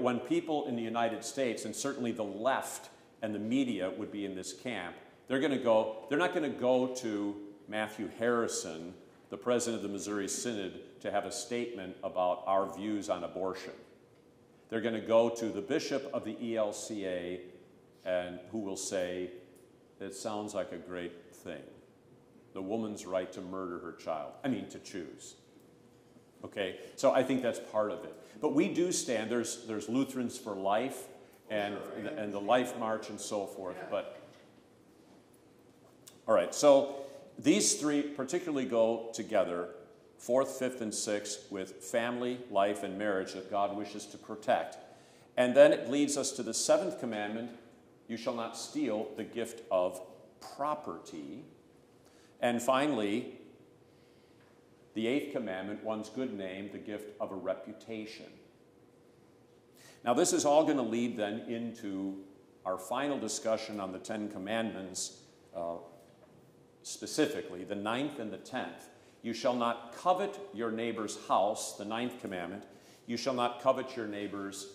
[0.00, 2.90] when people in the United States, and certainly the left
[3.22, 4.94] and the media would be in this camp,
[5.26, 7.36] they're going to go, they're not going to go to
[7.68, 8.94] Matthew Harrison,
[9.30, 13.72] the president of the Missouri Synod, to have a statement about our views on abortion.
[14.68, 17.40] They're going to go to the bishop of the ELCA
[18.04, 19.30] and who will say,
[20.00, 21.62] it sounds like a great thing.
[22.52, 24.32] The woman's right to murder her child.
[24.44, 25.34] I mean, to choose.
[26.44, 26.78] Okay?
[26.96, 28.14] So I think that's part of it.
[28.40, 31.08] But we do stand, there's, there's Lutherans for Life
[31.50, 31.76] and,
[32.16, 33.76] and the Life March and so forth.
[33.90, 34.20] But,
[36.26, 37.03] all right, so
[37.38, 39.68] these three particularly go together
[40.18, 44.78] fourth, fifth, and sixth with family, life, and marriage that God wishes to protect.
[45.36, 47.50] And then it leads us to the seventh commandment
[48.08, 50.00] you shall not steal the gift of
[50.56, 51.42] property.
[52.40, 53.38] And finally,
[54.94, 58.26] the eighth commandment, one's good name, the gift of a reputation.
[60.04, 62.18] Now, this is all going to lead then into
[62.64, 65.18] our final discussion on the Ten Commandments,
[65.56, 65.76] uh,
[66.84, 68.88] specifically, the ninth and the tenth.
[69.22, 72.64] You shall not covet your neighbor's house, the ninth commandment.
[73.06, 74.68] You shall not covet your neighbor's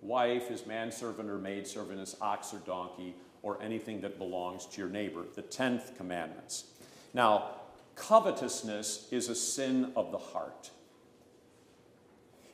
[0.00, 4.88] wife, his manservant or maidservant, his ox or donkey, or anything that belongs to your
[4.88, 5.24] neighbor.
[5.34, 6.64] The tenth commandments.
[7.12, 7.50] Now,
[7.96, 10.70] covetousness is a sin of the heart.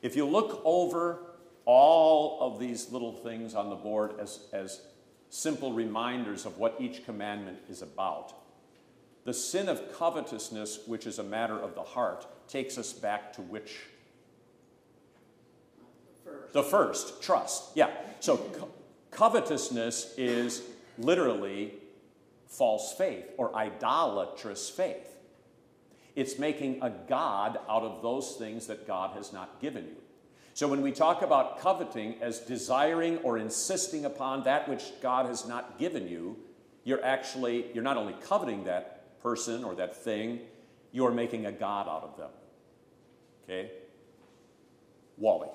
[0.00, 1.18] If you look over
[1.66, 4.80] all of these little things on the board as, as
[5.28, 8.32] simple reminders of what each commandment is about,
[9.26, 13.42] the sin of covetousness, which is a matter of the heart, takes us back to
[13.42, 13.80] which?
[16.24, 16.52] First.
[16.52, 17.64] The first, trust.
[17.74, 17.90] Yeah.
[18.20, 18.70] So co-
[19.10, 20.62] covetousness is
[20.96, 21.74] literally
[22.46, 25.18] false faith or idolatrous faith.
[26.14, 29.96] It's making a God out of those things that God has not given you.
[30.54, 35.48] So when we talk about coveting as desiring or insisting upon that which God has
[35.48, 36.36] not given you,
[36.84, 40.40] you're actually, you're not only coveting that person or that thing,
[40.92, 42.30] you're making a God out of them.
[43.44, 43.70] Okay?
[45.18, 45.48] Wally.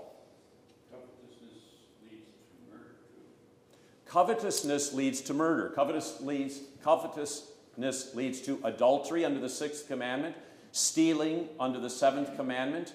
[4.05, 5.69] Covetousness leads to murder.
[5.69, 10.35] Covetous leads, covetousness leads to adultery under the sixth commandment,
[10.73, 12.93] stealing under the seventh commandment.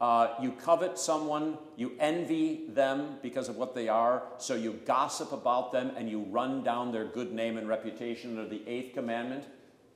[0.00, 5.32] Uh, you covet someone, you envy them because of what they are, so you gossip
[5.32, 9.44] about them and you run down their good name and reputation under the eighth commandment.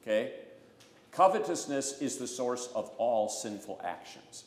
[0.03, 0.33] Okay?
[1.13, 4.45] Covetousness is the source of all sinful actions,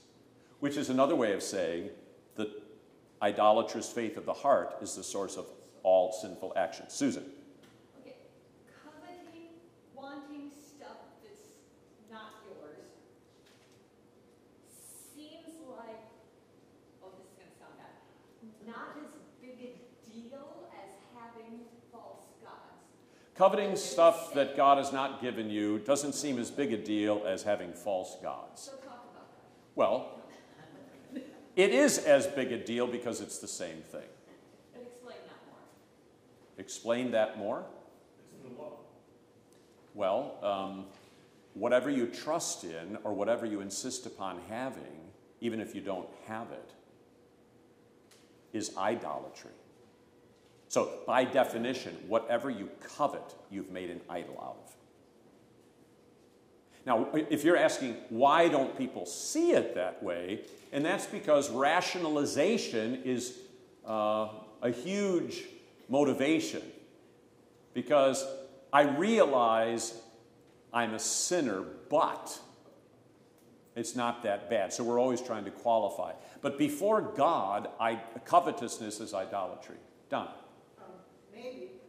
[0.59, 1.89] which is another way of saying
[2.35, 2.49] that
[3.21, 5.45] idolatrous faith of the heart is the source of
[5.83, 6.93] all sinful actions.
[6.93, 7.23] Susan.
[8.01, 8.15] Okay,
[8.83, 9.51] coveting,
[9.93, 11.51] wanting stuff that's
[12.09, 12.87] not yours
[15.13, 15.99] seems like,
[17.03, 17.95] oh, this is gonna sound bad,
[18.65, 19.11] not as
[19.43, 19.71] big a
[20.09, 21.59] deal as having
[21.91, 22.87] false gods.
[23.35, 27.41] Coveting stuff that God has not given you doesn't seem as big a deal as
[27.41, 28.63] having false gods.
[28.63, 29.43] So talk about that.
[29.73, 30.19] Well,
[31.55, 34.01] it is as big a deal because it's the same thing.
[34.75, 35.57] Explain that more.
[36.59, 37.65] Explain that more.
[38.19, 38.73] It's in the law.
[39.95, 40.85] Well, um,
[41.55, 45.09] whatever you trust in or whatever you insist upon having,
[45.41, 46.71] even if you don't have it,
[48.53, 49.51] is idolatry.
[50.73, 54.75] So, by definition, whatever you covet, you've made an idol out of.
[56.83, 63.03] Now, if you're asking why don't people see it that way, and that's because rationalization
[63.03, 63.37] is
[63.87, 64.29] uh,
[64.63, 65.43] a huge
[65.89, 66.63] motivation.
[67.75, 68.25] Because
[68.73, 69.93] I realize
[70.73, 71.61] I'm a sinner,
[71.91, 72.39] but
[73.75, 74.73] it's not that bad.
[74.73, 76.13] So we're always trying to qualify.
[76.41, 79.77] But before God, I, covetousness is idolatry.
[80.09, 80.29] Done.
[80.79, 80.99] Um,
[81.33, 81.79] maybe,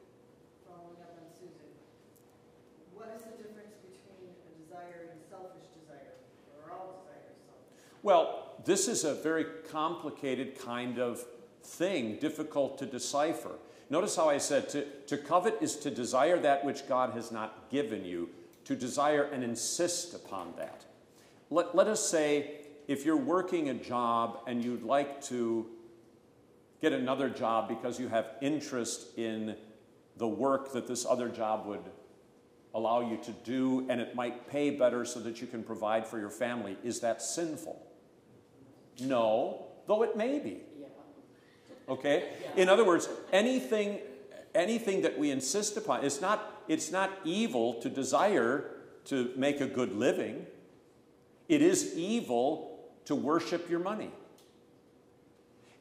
[0.65, 1.69] following up on Susan,
[2.95, 6.15] what is the difference between a desire and selfish desire?
[6.55, 7.83] Or are all desires selfish?
[8.05, 11.25] Well, this is a very complicated kind of
[11.63, 13.53] thing, difficult to decipher.
[13.89, 17.71] Notice how I said to, to covet is to desire that which God has not
[17.71, 18.29] given you,
[18.67, 20.85] to desire and insist upon that.
[21.49, 22.57] Let, let us say
[22.89, 25.67] if you're working a job and you'd like to
[26.83, 29.57] get another job because you have interest in
[30.19, 31.85] the work that this other job would
[32.75, 36.19] allow you to do and it might pay better so that you can provide for
[36.19, 37.81] your family, is that sinful?
[39.01, 40.61] No, though it may be.
[41.89, 42.31] Okay?
[42.57, 43.99] In other words, anything
[44.55, 48.71] anything that we insist upon, it's not it's not evil to desire
[49.07, 50.47] to make a good living.
[51.49, 54.11] It is evil to worship your money.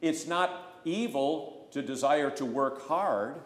[0.02, 3.36] It's not evil to desire to work hard.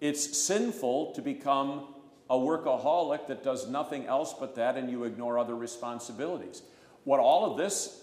[0.00, 1.86] It's sinful to become
[2.28, 6.62] a workaholic that does nothing else but that and you ignore other responsibilities.
[7.04, 8.01] What all of this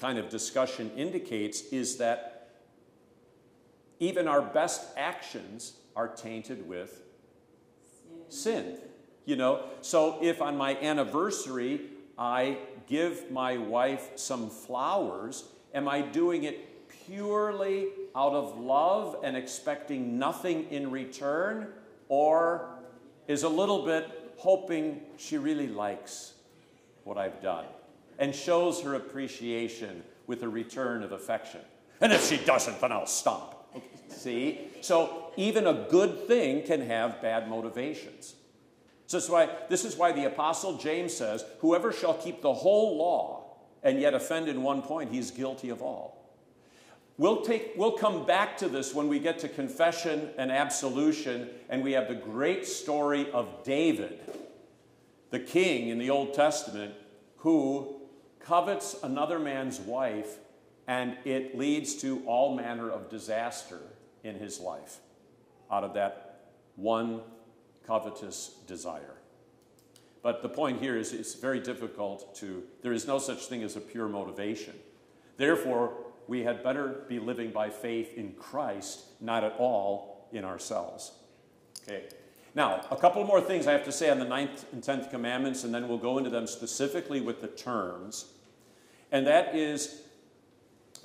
[0.00, 2.48] kind of discussion indicates is that
[3.98, 7.02] even our best actions are tainted with
[8.28, 8.78] sin.
[9.26, 11.82] You know, so if on my anniversary
[12.18, 15.44] I give my wife some flowers,
[15.74, 21.68] am I doing it purely out of love and expecting nothing in return?
[22.08, 22.70] Or
[23.28, 26.32] is a little bit hoping she really likes
[27.04, 27.66] what I've done
[28.20, 31.62] and shows her appreciation with a return of affection?
[32.00, 33.56] And if she doesn't, then I'll stop.
[34.08, 34.60] See?
[34.80, 38.34] So even a good thing can have bad motivations.
[39.06, 42.52] So this is, why, this is why the Apostle James says, Whoever shall keep the
[42.52, 46.20] whole law and yet offend in one point, he's guilty of all.
[47.16, 51.82] We'll, take, we'll come back to this when we get to confession and absolution, and
[51.82, 54.20] we have the great story of David,
[55.30, 56.94] the king in the Old Testament,
[57.38, 57.99] who
[58.40, 60.38] covets another man's wife,
[60.86, 63.80] and it leads to all manner of disaster
[64.24, 64.98] in his life
[65.70, 66.40] out of that
[66.76, 67.20] one
[67.86, 69.14] covetous desire.
[70.22, 73.76] But the point here is it's very difficult to, there is no such thing as
[73.76, 74.74] a pure motivation.
[75.36, 75.94] Therefore,
[76.26, 81.12] we had better be living by faith in Christ, not at all in ourselves.
[81.82, 82.04] Okay.
[82.54, 85.62] Now, a couple more things I have to say on the ninth and tenth commandments,
[85.64, 88.32] and then we'll go into them specifically with the terms.
[89.12, 90.02] And that is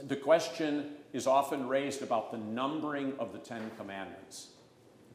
[0.03, 4.47] the question is often raised about the numbering of the Ten Commandments.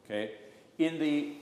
[0.05, 0.31] Okay?
[0.77, 1.33] In the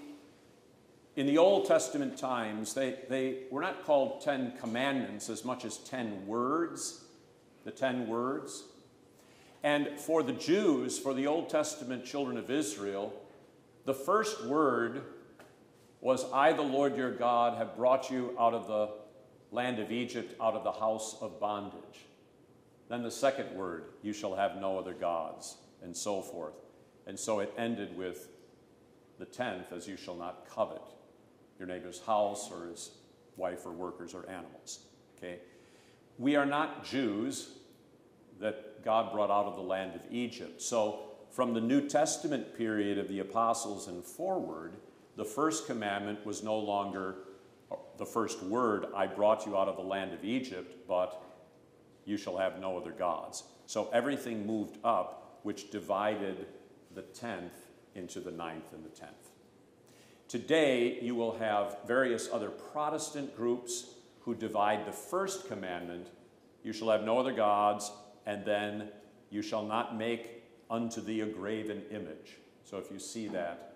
[1.16, 5.78] in the Old Testament times, they, they were not called Ten Commandments as much as
[5.80, 7.04] Ten Words,
[7.66, 8.64] the Ten Words.
[9.62, 13.12] And for the Jews, for the Old Testament children of Israel,
[13.90, 15.02] the first word
[16.00, 18.92] was, I, the Lord your God, have brought you out of the
[19.52, 22.06] land of Egypt, out of the house of bondage.
[22.88, 26.54] Then the second word, you shall have no other gods, and so forth.
[27.08, 28.28] And so it ended with
[29.18, 30.84] the tenth, as you shall not covet
[31.58, 32.92] your neighbor's house or his
[33.38, 34.82] wife or workers or animals.
[35.18, 35.40] Okay?
[36.20, 37.56] We are not Jews
[38.40, 40.62] that God brought out of the land of Egypt.
[40.62, 44.74] So, from the New Testament period of the apostles and forward,
[45.16, 47.16] the first commandment was no longer
[47.98, 51.22] the first word, I brought you out of the land of Egypt, but
[52.06, 53.44] you shall have no other gods.
[53.66, 56.48] So everything moved up, which divided
[56.96, 57.54] the tenth
[57.96, 59.12] into the ninth and the tenth.
[60.28, 66.08] Today, you will have various other Protestant groups who divide the first commandment
[66.64, 67.92] you shall have no other gods,
[68.26, 68.90] and then
[69.30, 70.39] you shall not make
[70.70, 72.38] unto thee a graven image.
[72.64, 73.70] So if you see that,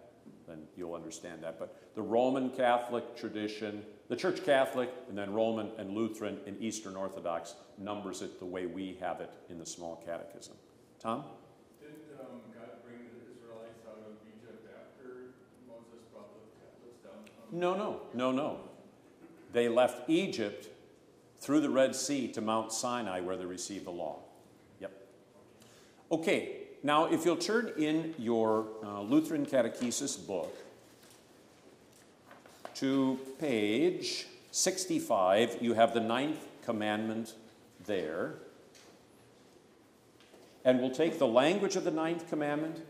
[0.48, 1.60] then you'll understand that.
[1.60, 6.96] But the Roman Catholic tradition, the Church Catholic, and then Roman and Lutheran and Eastern
[6.96, 10.56] Orthodox numbers it the way we have it in the small catechism.
[11.00, 11.24] Tom?
[11.82, 15.34] Did um, God bring the Israelites out of Egypt after
[15.68, 17.60] Moses brought the tablets down?
[17.60, 18.60] No, no, no, no.
[19.52, 20.70] They left Egypt
[21.40, 24.20] through the Red Sea to Mount Sinai where they received the law.
[24.80, 24.92] Yep.
[26.12, 30.56] Okay, now if you'll turn in your uh, Lutheran Catechesis book
[32.76, 37.34] to page 65, you have the ninth commandment
[37.86, 38.36] there.
[40.66, 42.82] And we'll take the language of the ninth commandment,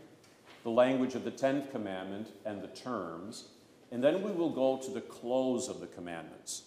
[0.62, 3.44] the language of the tenth commandment, and the terms,
[3.90, 6.62] and then we will go to the close of the commandments.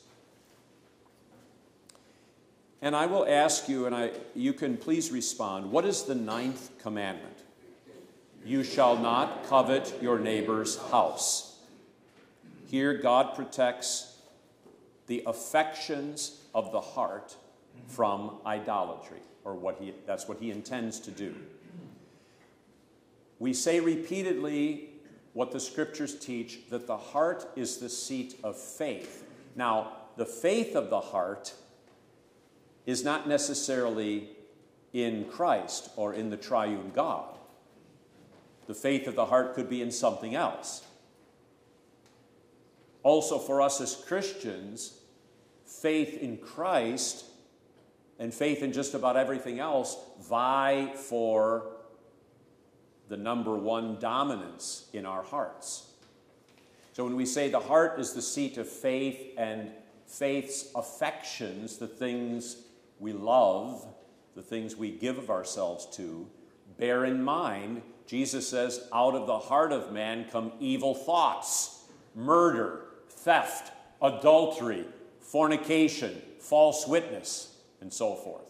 [2.82, 6.72] And I will ask you, and I, you can please respond what is the ninth
[6.80, 7.40] commandment?
[8.46, 11.58] You shall not covet your neighbor's house.
[12.68, 14.18] Here, God protects
[15.08, 17.36] the affections of the heart
[17.88, 21.34] from idolatry, or what he, that's what he intends to do.
[23.40, 24.90] We say repeatedly
[25.34, 29.24] what the scriptures teach that the heart is the seat of faith.
[29.56, 31.54] Now, the faith of the heart
[32.88, 34.30] is not necessarily
[34.94, 37.38] in Christ or in the triune God.
[38.66, 40.86] The faith of the heart could be in something else.
[43.04, 45.00] Also, for us as Christians,
[45.66, 47.26] faith in Christ
[48.20, 51.68] and faith in just about everything else vie for
[53.10, 55.88] the number one dominance in our hearts.
[56.94, 59.72] So when we say the heart is the seat of faith and
[60.08, 62.64] faith's affections, the things
[63.00, 63.86] we love,
[64.36, 66.28] the things we give of ourselves to,
[66.78, 71.84] bear in mind, Jesus says, out of the heart of man come evil thoughts,
[72.16, 73.72] murder, theft,
[74.02, 74.86] adultery,
[75.20, 78.50] fornication, false witness, and so forth.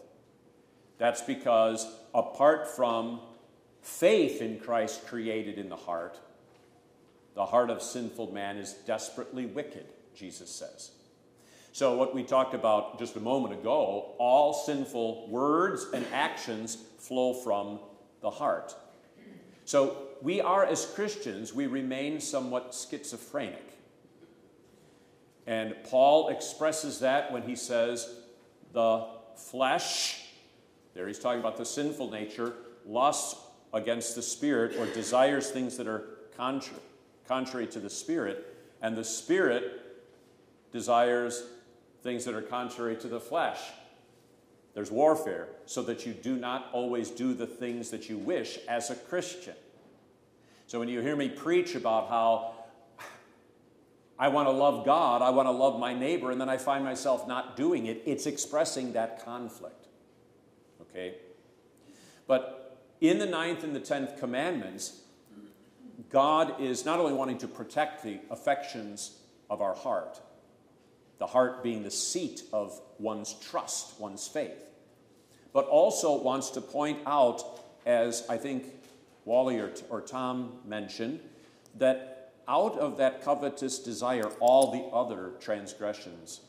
[0.98, 3.20] That's because apart from
[3.82, 6.18] faith in Christ created in the heart,
[7.34, 10.90] the heart of sinful man is desperately wicked, Jesus says.
[11.72, 17.34] So, what we talked about just a moment ago, all sinful words and actions flow
[17.34, 17.78] from
[18.20, 18.74] the heart.
[19.64, 23.64] So, we are, as Christians, we remain somewhat schizophrenic.
[25.46, 28.08] And Paul expresses that when he says,
[28.72, 29.06] the
[29.36, 30.24] flesh,
[30.94, 32.54] there he's talking about the sinful nature,
[32.86, 33.40] lusts
[33.72, 36.04] against the spirit or desires things that are
[36.36, 36.82] contrary,
[37.26, 40.02] contrary to the spirit, and the spirit
[40.72, 41.44] desires
[42.08, 43.60] things that are contrary to the flesh.
[44.72, 48.88] There's warfare, so that you do not always do the things that you wish as
[48.88, 49.54] a Christian.
[50.68, 52.54] So when you hear me preach about how
[54.18, 56.82] I want to love God, I want to love my neighbor, and then I find
[56.82, 59.88] myself not doing it, it's expressing that conflict.
[60.80, 61.16] Okay?
[62.26, 65.02] But in the ninth and the tenth commandments,
[66.08, 69.18] God is not only wanting to protect the affections
[69.50, 70.22] of our heart,
[71.18, 74.64] the heart being the seat of one's trust, one's faith,
[75.52, 77.42] but also wants to point out,
[77.86, 78.66] as I think
[79.24, 81.20] Wally or, or Tom mentioned,
[81.76, 86.40] that out of that covetous desire, all the other transgressions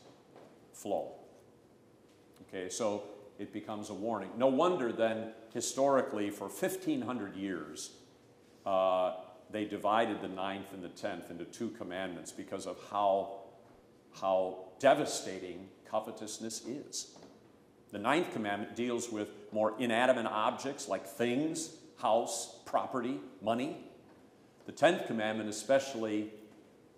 [0.72, 1.12] flow.
[2.48, 3.04] Okay, so
[3.38, 4.30] it becomes a warning.
[4.36, 7.90] No wonder then, historically, for 1,500 years,
[8.64, 9.14] uh,
[9.50, 13.39] they divided the ninth and the tenth into two commandments because of how,
[14.20, 17.16] how devastating covetousness is.
[17.92, 23.76] The ninth commandment deals with more inanimate objects like things, house, property, money.
[24.66, 26.30] The tenth commandment especially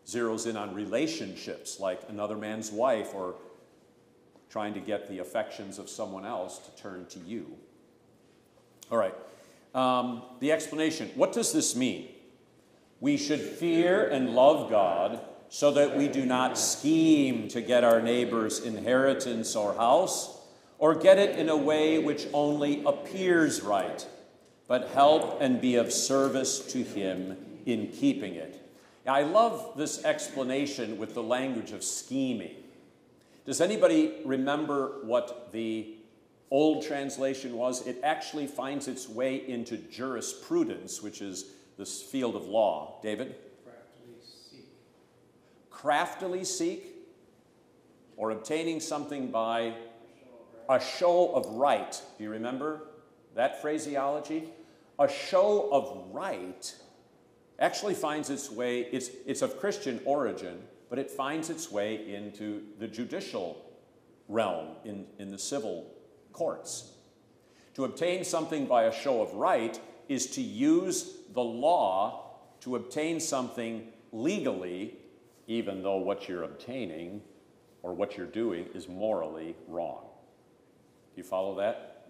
[0.06, 3.36] zeroes in on relationships like another man's wife or
[4.50, 7.56] trying to get the affections of someone else to turn to you.
[8.90, 9.14] All right.
[9.74, 12.08] Um, the explanation what does this mean?
[13.00, 15.20] We should fear and love God
[15.52, 20.40] so that we do not scheme to get our neighbor's inheritance or house
[20.78, 24.08] or get it in a way which only appears right,
[24.66, 27.36] but help and be of service to him
[27.66, 28.66] in keeping it.
[29.06, 32.54] I love this explanation with the language of scheming.
[33.44, 35.96] Does anybody remember what the
[36.50, 37.86] old translation was?
[37.86, 41.44] It actually finds its way into jurisprudence, which is
[41.76, 43.00] this field of law.
[43.02, 43.34] David?
[45.82, 46.94] Craftily seek.
[48.16, 49.74] Or obtaining something by
[50.70, 52.00] a show of right.
[52.16, 52.82] Do you remember
[53.34, 54.44] that phraseology?
[55.00, 56.72] A show of right
[57.58, 62.62] actually finds its way, it's, it's of Christian origin, but it finds its way into
[62.78, 63.60] the judicial
[64.28, 65.92] realm in, in the civil
[66.32, 66.92] courts.
[67.74, 73.18] To obtain something by a show of right is to use the law to obtain
[73.18, 74.98] something legally,
[75.46, 77.22] even though what you're obtaining
[77.82, 80.04] or what you're doing is morally wrong.
[81.14, 82.06] Do you follow that?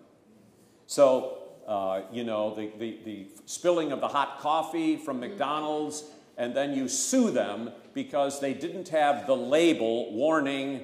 [0.86, 6.04] So, uh, you know, the, the, the spilling of the hot coffee from McDonald's,
[6.36, 10.82] and then you sue them because they didn't have the label warning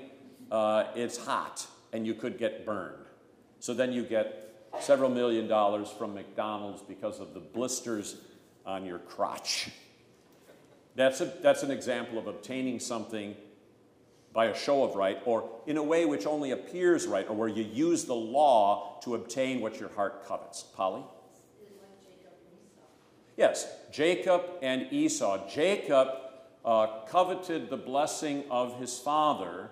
[0.50, 3.04] uh, it's hot and you could get burned.
[3.60, 8.16] So then you get several million dollars from McDonald's because of the blisters
[8.64, 9.70] on your crotch.
[10.98, 13.36] That's, a, that's an example of obtaining something
[14.32, 17.46] by a show of right, or in a way which only appears right, or where
[17.46, 20.64] you use the law to obtain what your heart covets.
[20.64, 21.04] Polly?
[23.36, 25.48] Yes, Jacob and Esau.
[25.48, 26.08] Jacob
[26.64, 29.70] uh, coveted the blessing of his father,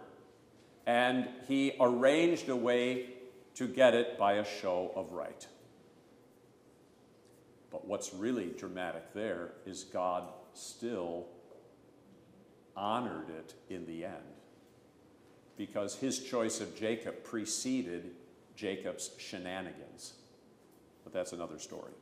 [0.86, 3.06] and he arranged a way
[3.56, 5.44] to get it by a show of right.
[7.72, 11.26] But what's really dramatic there is God still
[12.76, 14.14] honored it in the end
[15.56, 18.10] because his choice of Jacob preceded
[18.54, 20.14] Jacob's shenanigans.
[21.04, 21.92] But that's another story.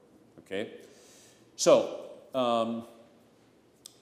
[0.41, 0.71] Okay?
[1.57, 2.85] So, um,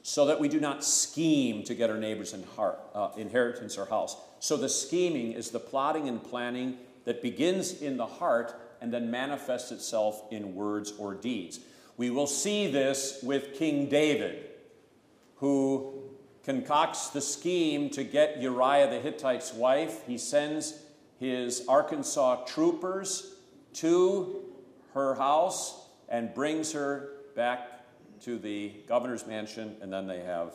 [0.03, 4.16] so that we do not scheme to get our neighbor's uh, inheritance or house.
[4.40, 9.11] So the scheming is the plotting and planning that begins in the heart and then
[9.11, 11.61] manifests itself in words or deeds.
[11.97, 14.49] We will see this with King David,
[15.36, 16.03] who
[16.45, 20.07] concocts the scheme to get Uriah the Hittite's wife.
[20.07, 20.74] He sends
[21.20, 23.34] his Arkansas troopers
[23.74, 24.43] to
[24.95, 27.68] her house and brings her back
[28.22, 30.55] to the governor's mansion, and then they have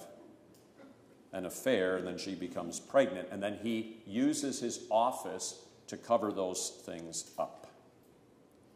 [1.34, 6.32] an affair, and then she becomes pregnant, and then he uses his office to cover
[6.32, 7.68] those things up.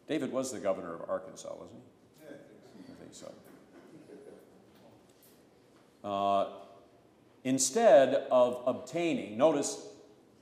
[0.08, 1.91] David was the governor of Arkansas, wasn't he?
[6.04, 6.48] Uh,
[7.44, 9.88] instead of obtaining, notice,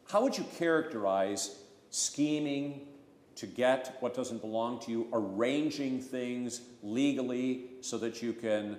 [0.09, 1.59] how would you characterize
[1.89, 2.87] scheming
[3.35, 8.77] to get what doesn't belong to you, arranging things legally so that you can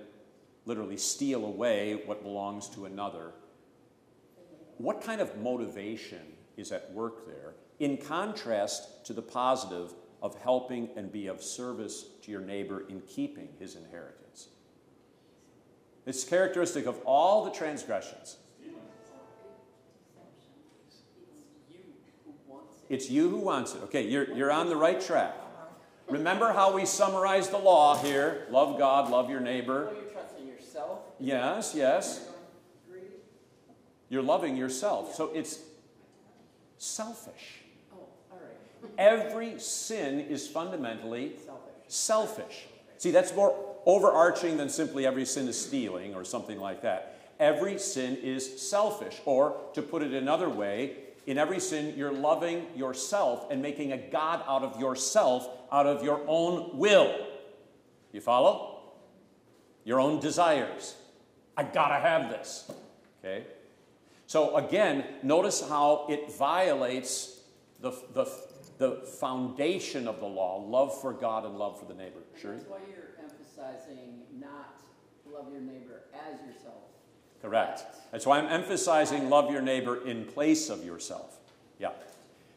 [0.65, 3.31] literally steal away what belongs to another?
[4.77, 6.21] What kind of motivation
[6.57, 12.05] is at work there, in contrast to the positive of helping and be of service
[12.23, 14.47] to your neighbor in keeping his inheritance?
[16.05, 18.37] It's characteristic of all the transgressions.
[22.89, 23.83] It's you who wants it.
[23.83, 25.33] Okay, you're, you're on the right track.
[26.09, 29.87] Remember how we summarize the law here love God, love your neighbor.
[29.89, 30.99] So you're trusting yourself?
[31.17, 32.27] Yes, yes.
[34.09, 35.15] You're loving yourself.
[35.15, 35.59] So it's
[36.77, 37.60] selfish.
[38.97, 41.73] Every sin is fundamentally Selfish.
[41.87, 42.65] selfish.
[42.97, 43.55] See, that's more
[43.85, 47.19] overarching than simply every sin is stealing or something like that.
[47.39, 49.19] Every sin is selfish.
[49.25, 53.97] Or, to put it another way, in every sin, you're loving yourself and making a
[53.97, 57.27] God out of yourself, out of your own will.
[58.11, 58.81] You follow?
[59.83, 60.95] Your own desires.
[61.55, 62.71] I gotta have this.
[63.19, 63.45] Okay?
[64.27, 67.39] So, again, notice how it violates
[67.81, 68.31] the, the,
[68.81, 72.17] the foundation of the law love for God and love for the neighbor.
[72.41, 72.55] Sure?
[72.55, 74.81] That's why you're emphasizing not
[75.31, 76.81] love your neighbor as yourself.
[77.43, 77.83] Correct.
[78.11, 81.37] That's why I'm emphasizing love your neighbor in place of yourself.
[81.77, 81.91] Yeah.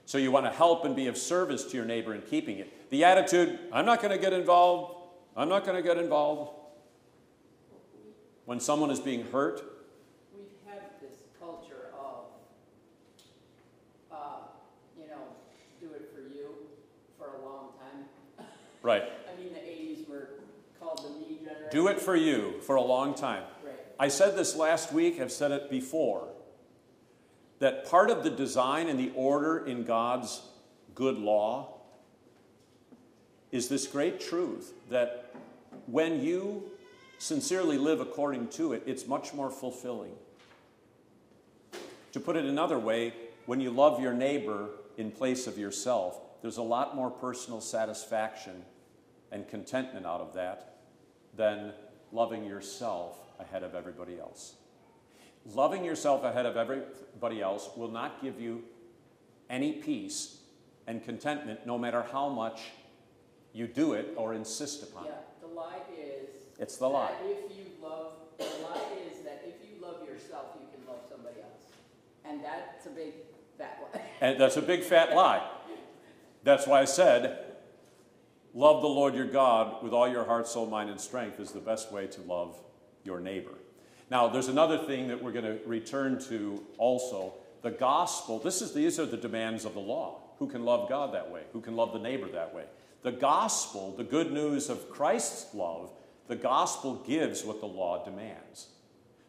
[0.06, 2.90] So you want to help and be of service to your neighbor in keeping it.
[2.90, 4.94] The attitude, I'm not going to get involved,
[5.36, 6.58] I'm not going to get involved.
[8.46, 9.62] When someone is being hurt,
[10.34, 12.24] We've had this culture of,
[14.10, 14.16] uh,
[14.98, 15.22] you know,
[15.80, 16.48] do it for you
[17.18, 18.46] for a long time.
[18.84, 20.28] Right, I mean, the eighties were
[20.78, 21.70] called the me generation.
[21.72, 23.42] do it for you for a long time.
[23.64, 23.74] Right.
[23.98, 26.28] I said this last week, I've said it before,
[27.58, 30.42] that part of the design and the order in God's
[30.94, 31.80] good law
[33.50, 35.34] is this great truth that
[35.86, 36.70] when you
[37.18, 40.12] sincerely live according to it, it's much more fulfilling.
[42.12, 43.14] To put it another way,
[43.46, 44.68] when you love your neighbor
[44.98, 48.64] in place of yourself, there's a lot more personal satisfaction
[49.32, 50.76] and contentment out of that
[51.36, 51.72] than
[52.12, 54.54] loving yourself ahead of everybody else.
[55.46, 58.62] Loving yourself ahead of everybody else will not give you
[59.50, 60.38] any peace
[60.86, 62.60] and contentment no matter how much
[63.52, 65.40] you do it or insist upon Yeah, it.
[65.40, 66.28] the lie is.
[66.58, 67.10] It's the lie.
[67.10, 71.02] That if you love, the lie is that if you love yourself, you can love
[71.10, 71.72] somebody else.
[72.24, 73.12] And that's a big
[73.58, 74.00] fat lie.
[74.20, 75.42] And that's a big fat lie.
[76.44, 77.53] That's why I said,
[78.54, 81.60] love the Lord your God with all your heart, soul, mind, and strength is the
[81.60, 82.56] best way to love
[83.02, 83.54] your neighbor.
[84.10, 87.34] Now, there's another thing that we're going to return to also.
[87.62, 90.20] The gospel, this is, these are the demands of the law.
[90.38, 91.42] Who can love God that way?
[91.52, 92.64] Who can love the neighbor that way?
[93.02, 95.90] The gospel, the good news of Christ's love,
[96.28, 98.68] the gospel gives what the law demands.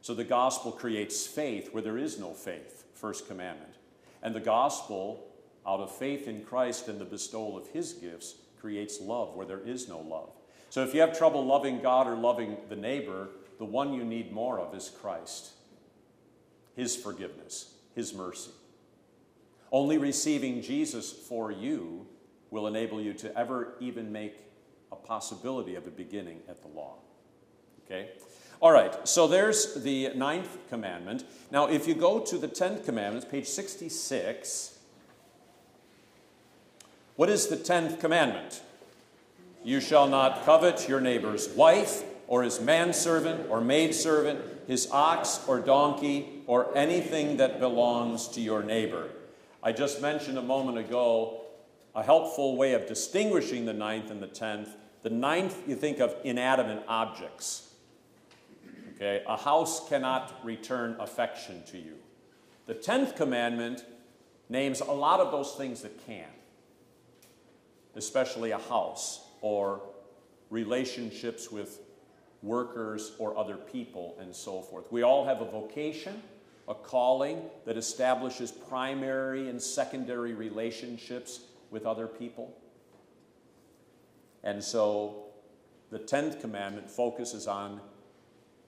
[0.02, 3.74] So the gospel creates faith where there is no faith, first commandment.
[4.22, 5.28] And the gospel,
[5.68, 8.36] out of faith in Christ and the bestowal of his gifts,
[8.66, 10.32] creates love where there is no love.
[10.72, 14.34] So if you have trouble loving God or loving the neighbor, the one you need
[14.34, 15.52] more of is Christ,
[16.76, 18.50] his forgiveness, his mercy.
[19.72, 22.08] Only receiving Jesus for you
[22.50, 24.36] will enable you to ever even make
[24.92, 26.96] a possibility of a beginning at the law.
[27.86, 28.10] Okay?
[28.62, 31.24] All right, so there's the ninth commandment.
[31.52, 34.75] Now, if you go to the tenth commandment, page 66,
[37.16, 38.62] what is the tenth commandment?
[39.64, 45.60] You shall not covet your neighbor's wife, or his manservant, or maidservant, his ox or
[45.60, 49.10] donkey, or anything that belongs to your neighbor.
[49.62, 51.42] I just mentioned a moment ago
[51.96, 54.70] a helpful way of distinguishing the ninth and the tenth.
[55.02, 57.74] The ninth, you think of inanimate objects.
[58.96, 61.96] Okay, a house cannot return affection to you.
[62.66, 63.86] The tenth commandment
[64.50, 66.28] names a lot of those things that can,
[67.96, 69.82] especially a house or
[70.50, 71.80] relationships with
[72.42, 74.92] workers or other people and so forth.
[74.92, 76.22] We all have a vocation,
[76.68, 81.42] a calling that establishes primary and secondary relationships
[81.72, 82.56] with other people.
[84.44, 85.26] And so
[85.90, 87.82] the 10th commandment focuses on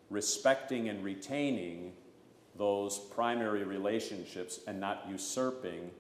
[0.10, 1.94] respecting and retaining
[2.58, 5.92] those primary relationships and not usurping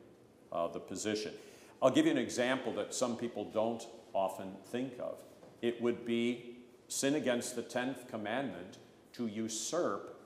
[0.52, 1.34] uh, the position.
[1.82, 5.18] I'll give you an example that some people don't often think of.
[5.62, 6.58] It would be
[6.88, 8.78] sin against the 10th commandment
[9.14, 10.20] to usurp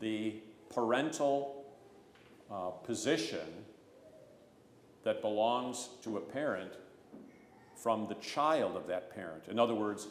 [0.00, 0.36] the
[0.72, 1.64] parental
[2.50, 3.46] uh, position
[5.04, 6.72] that belongs to a parent
[7.74, 9.48] from the child of that parent.
[9.48, 10.06] In other words,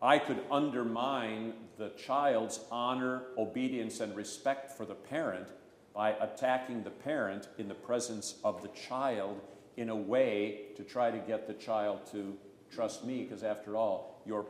[0.00, 5.48] I could undermine the child's honor, obedience, and respect for the parent
[5.94, 9.40] by attacking the parent in the presence of the child
[9.78, 12.36] in a way to try to get the child to
[12.74, 14.44] trust me, because after all, your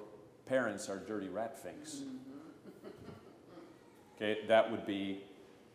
[0.46, 2.02] parents are dirty rat finks.
[4.16, 5.20] Okay, that would be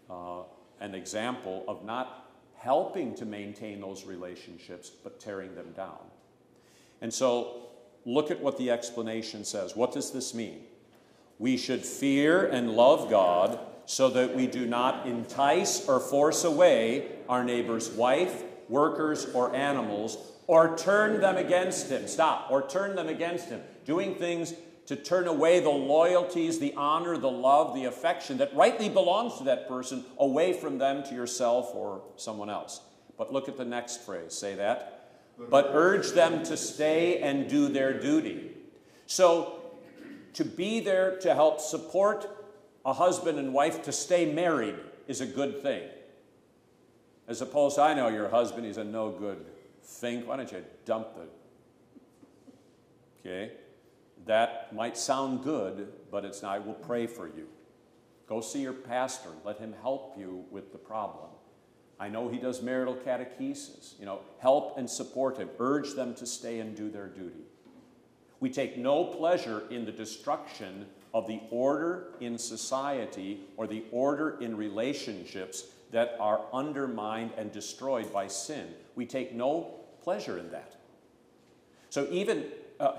[0.10, 0.42] uh,
[0.82, 6.00] an example of not helping to maintain those relationships, but tearing them down.
[7.02, 7.68] And so,
[8.06, 9.76] look at what the explanation says.
[9.76, 10.62] What does this mean?
[11.38, 17.12] We should fear and love God so that we do not entice or force away
[17.30, 22.08] our neighbor's wife, workers, or animals, or turn them against him.
[22.08, 22.48] Stop.
[22.52, 23.62] Or turn them against him.
[23.86, 24.54] Doing things
[24.88, 29.46] to turn away the loyalties, the honor, the love, the affection that rightly belongs to
[29.46, 32.82] that person away from them to yourself or someone else.
[33.18, 34.34] But look at the next phrase.
[34.34, 35.12] Say that.
[35.50, 38.52] But urge them to stay and do their duty.
[39.08, 39.60] So,
[40.34, 42.28] to be there to help support
[42.86, 44.76] a husband and wife to stay married
[45.08, 45.84] is a good thing.
[47.28, 49.46] As opposed to, I know your husband, he's a no good
[49.84, 50.28] think.
[50.28, 51.28] Why don't you dump the.
[53.26, 53.54] Okay?
[54.26, 56.56] that might sound good, but it's not.
[56.56, 57.48] I will pray for you.
[58.28, 59.30] Go see your pastor.
[59.44, 61.30] Let him help you with the problem.
[62.00, 64.00] I know he does marital catechesis.
[64.00, 65.50] You know, help and support him.
[65.60, 67.46] Urge them to stay and do their duty.
[68.40, 74.38] We take no pleasure in the destruction of the order in society or the order
[74.40, 78.68] in relationships that are undermined and destroyed by sin.
[78.96, 80.76] We take no pleasure in that.
[81.90, 82.46] So even,
[82.80, 82.94] uh,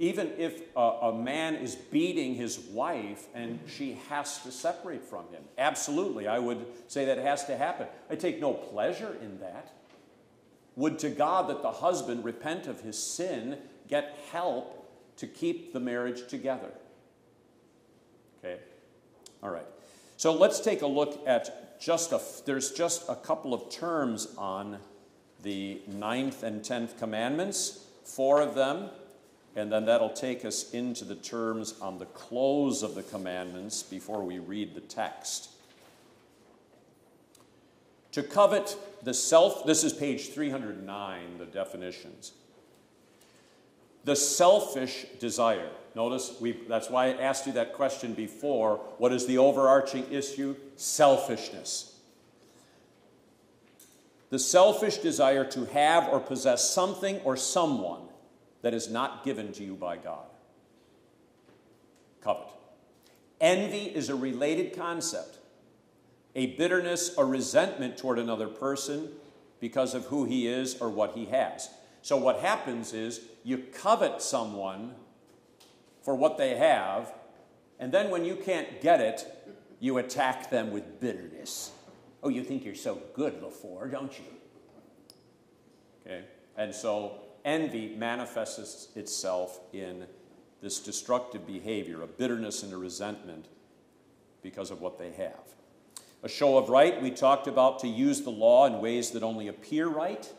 [0.00, 5.28] even if a, a man is beating his wife and she has to separate from
[5.28, 7.86] him, absolutely, I would say that has to happen.
[8.10, 9.72] I take no pleasure in that.
[10.74, 13.58] Would to God that the husband repent of his sin,
[13.88, 16.72] get help to keep the marriage together.
[18.42, 18.58] Okay?
[19.42, 19.66] All right.
[20.16, 24.78] So let's take a look at just a, there's just a couple of terms on
[25.42, 28.90] the ninth and tenth commandments, four of them,
[29.56, 34.22] and then that'll take us into the terms on the close of the commandments before
[34.22, 35.50] we read the text.
[38.12, 42.32] To covet the self, this is page 309, the definitions.
[44.04, 45.70] The selfish desire.
[45.94, 48.76] Notice that's why I asked you that question before.
[48.98, 50.54] What is the overarching issue?
[50.76, 51.96] Selfishness.
[54.30, 58.02] The selfish desire to have or possess something or someone
[58.62, 60.26] that is not given to you by God.
[62.22, 62.46] Covet.
[63.40, 65.38] Envy is a related concept.
[66.36, 69.08] A bitterness or resentment toward another person
[69.58, 71.68] because of who he is or what he has.
[72.02, 74.94] So, what happens is you covet someone
[76.02, 77.12] for what they have,
[77.78, 79.26] and then when you can't get it,
[79.80, 81.72] you attack them with bitterness.
[82.22, 84.24] Oh, you think you're so good, LaFour, don't you?
[86.04, 86.24] Okay?
[86.56, 90.06] And so envy manifests itself in
[90.60, 93.46] this destructive behavior, a bitterness and a resentment
[94.42, 95.54] because of what they have.
[96.22, 99.48] A show of right, we talked about to use the law in ways that only
[99.48, 100.30] appear right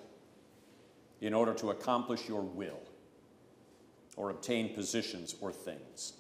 [1.22, 2.80] in order to accomplish your will
[4.22, 6.14] or obtain positions or things.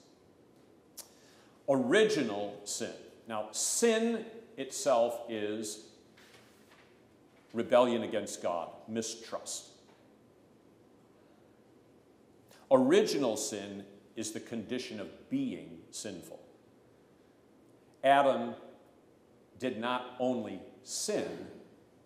[1.70, 2.90] Original sin.
[3.28, 4.26] Now, sin
[4.58, 5.86] itself is
[7.54, 9.68] rebellion against God, mistrust.
[12.72, 13.84] Original sin
[14.16, 16.40] is the condition of being sinful.
[18.04, 18.56] Adam
[19.60, 21.28] did not only sin,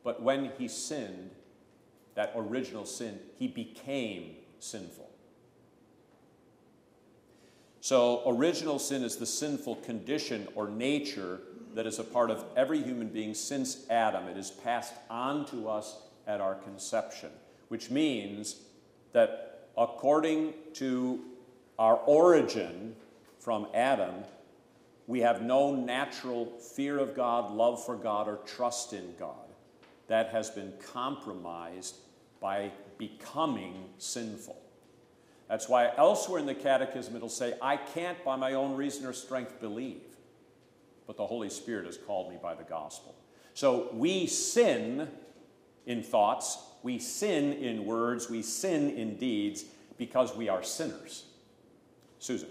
[0.04, 1.32] but when he sinned,
[2.16, 5.05] that original sin, he became sinful.
[7.86, 11.42] So, original sin is the sinful condition or nature
[11.76, 14.28] that is a part of every human being since Adam.
[14.28, 17.30] It is passed on to us at our conception,
[17.68, 18.56] which means
[19.12, 21.26] that according to
[21.78, 22.96] our origin
[23.38, 24.16] from Adam,
[25.06, 29.46] we have no natural fear of God, love for God, or trust in God.
[30.08, 31.98] That has been compromised
[32.42, 34.65] by becoming sinful.
[35.48, 39.14] That's why elsewhere in the Catechism it'll say, I can't by my own reason or
[39.14, 40.02] strength believe
[41.08, 43.16] but the Holy Spirit has called me by the gospel.
[43.54, 45.08] So we sin
[45.86, 49.66] in thoughts, we sin in words, we sin in deeds
[49.98, 51.26] because we are sinners.
[52.20, 52.50] Susan.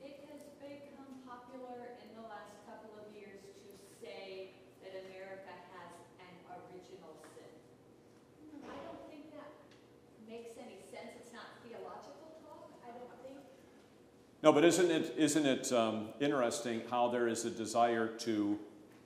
[0.00, 3.66] It has become popular in the last couple of years to
[4.00, 4.54] say
[4.86, 5.90] that America has
[6.22, 7.50] an original sin.
[8.62, 9.50] I don't think that
[10.30, 11.18] makes any sense.
[11.18, 13.42] It's not theological talk, I don't think.
[14.44, 18.58] No, but isn't it, isn't it um, interesting how there is a desire to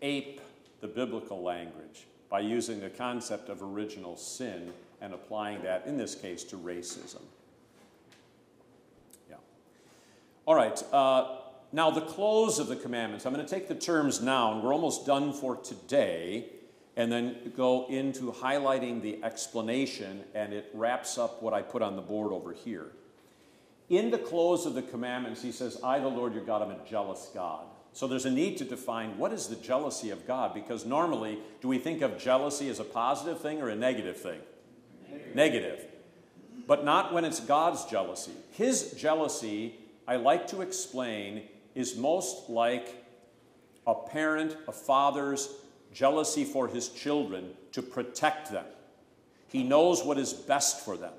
[0.02, 0.40] ape
[0.80, 6.16] the biblical language by using the concept of original sin and applying that, in this
[6.16, 7.22] case, to racism?
[9.30, 9.36] Yeah.
[10.44, 10.82] All right.
[10.92, 11.36] Uh,
[11.70, 13.24] now, the close of the commandments.
[13.24, 16.46] I'm going to take the terms now, and we're almost done for today,
[16.96, 21.94] and then go into highlighting the explanation, and it wraps up what I put on
[21.94, 22.90] the board over here.
[23.88, 26.88] In the close of the commandments, he says, I, the Lord your God, am a
[26.88, 27.64] jealous God.
[27.92, 31.68] So there's a need to define what is the jealousy of God, because normally, do
[31.68, 34.40] we think of jealousy as a positive thing or a negative thing?
[35.10, 35.34] Negative.
[35.34, 35.84] negative.
[36.66, 38.32] But not when it's God's jealousy.
[38.52, 39.74] His jealousy,
[40.06, 43.06] I like to explain, is most like
[43.86, 45.48] a parent, a father's
[45.94, 48.66] jealousy for his children to protect them.
[49.48, 51.14] He knows what is best for them.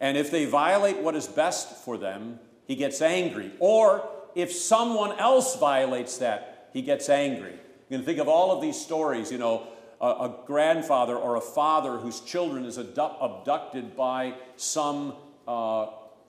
[0.00, 3.52] And if they violate what is best for them, he gets angry.
[3.58, 7.52] Or if someone else violates that, he gets angry.
[7.88, 9.66] You can think of all of these stories, you know,
[10.00, 15.14] a, a grandfather or a father whose children is abducted by some
[15.48, 15.86] uh,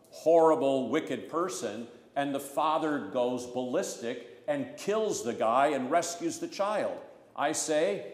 [0.09, 6.47] horrible, wicked person, and the father goes ballistic and kills the guy and rescues the
[6.47, 6.97] child.
[7.35, 8.13] I say,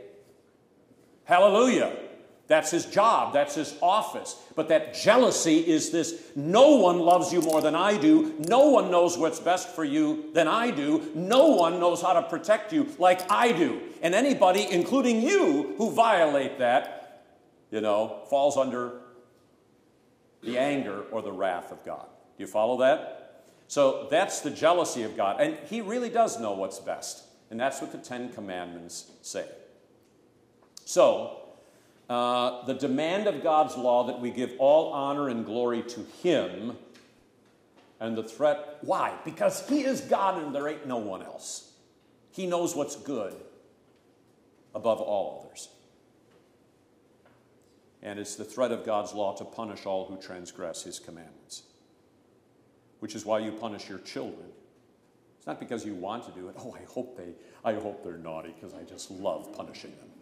[1.26, 1.95] Hallelujah.
[2.54, 4.39] That's his job, that's his office.
[4.56, 8.36] But that jealousy is this no one loves you more than I do.
[8.47, 11.10] No one knows what's best for you than I do.
[11.16, 13.82] No one knows how to protect you like I do.
[14.04, 17.26] And anybody, including you, who violate that,
[17.72, 19.01] you know, falls under
[20.43, 22.06] the anger or the wrath of God.
[22.38, 23.45] Do you follow that?
[23.68, 25.41] So that's the jealousy of God.
[25.41, 27.24] And He really does know what's best.
[27.49, 29.47] And that's what the Ten Commandments say.
[30.86, 31.43] So,
[32.14, 36.78] uh, the demand of God's law that we give all honor and glory to Him,
[37.99, 39.16] and the threat, why?
[39.26, 41.72] Because He is God and there ain't no one else.
[42.32, 43.34] He knows what's good
[44.76, 45.70] above all others.
[48.03, 51.64] And it's the threat of God's law to punish all who transgress His commandments,
[52.99, 54.51] which is why you punish your children.
[55.39, 56.55] It's not because you want to do it.
[56.59, 57.34] Oh, I hope they,
[57.66, 60.12] I hope they're naughty because I just love punishing them.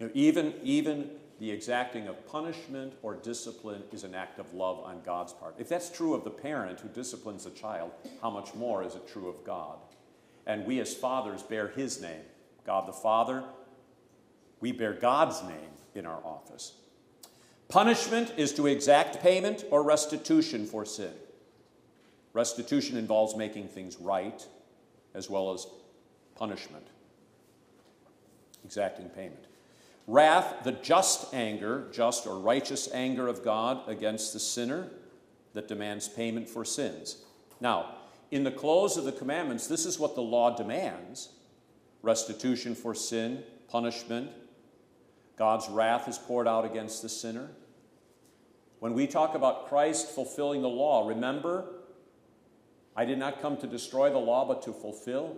[0.00, 4.80] You know, even, even the exacting of punishment or discipline is an act of love
[4.80, 5.54] on God's part.
[5.58, 7.92] If that's true of the parent who disciplines a child,
[8.22, 9.78] how much more is it true of God?
[10.46, 12.22] And we as fathers bear his name.
[12.66, 13.44] God the Father,
[14.60, 16.72] we bear God's name in our office.
[17.68, 21.12] Punishment is to exact payment or restitution for sin.
[22.32, 24.46] Restitution involves making things right
[25.14, 25.66] as well as
[26.36, 26.86] punishment,
[28.64, 29.46] exacting payment.
[30.10, 34.88] Wrath, the just anger, just or righteous anger of God against the sinner
[35.52, 37.18] that demands payment for sins.
[37.60, 37.94] Now,
[38.32, 41.28] in the close of the commandments, this is what the law demands
[42.02, 44.30] restitution for sin, punishment.
[45.36, 47.48] God's wrath is poured out against the sinner.
[48.80, 51.66] When we talk about Christ fulfilling the law, remember,
[52.96, 55.36] I did not come to destroy the law, but to fulfill.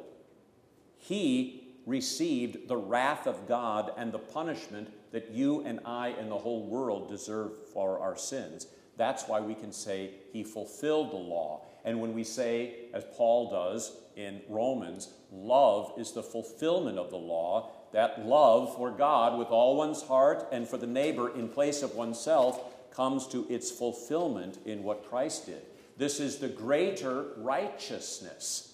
[0.97, 6.39] He received the wrath of God and the punishment that you and I and the
[6.39, 8.67] whole world deserve for our sins.
[8.97, 11.65] That's why we can say he fulfilled the law.
[11.85, 17.17] And when we say, as Paul does in Romans, love is the fulfillment of the
[17.17, 21.83] law, that love for God with all one's heart and for the neighbor in place
[21.83, 22.61] of oneself
[22.93, 25.63] comes to its fulfillment in what Christ did.
[25.97, 28.72] This is the greater righteousness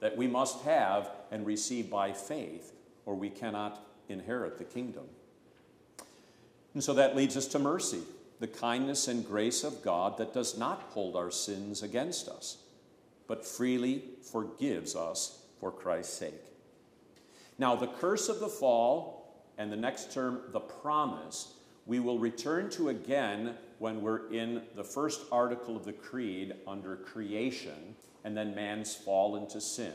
[0.00, 2.72] that we must have and receive by faith,
[3.06, 5.04] or we cannot inherit the kingdom.
[6.74, 8.02] And so that leads us to mercy,
[8.38, 12.58] the kindness and grace of God that does not hold our sins against us,
[13.26, 16.44] but freely forgives us for Christ's sake.
[17.58, 21.52] Now, the curse of the fall, and the next term, the promise,
[21.84, 26.96] we will return to again when we're in the first article of the Creed under
[26.96, 27.94] creation
[28.24, 29.94] and then man's fall into sin.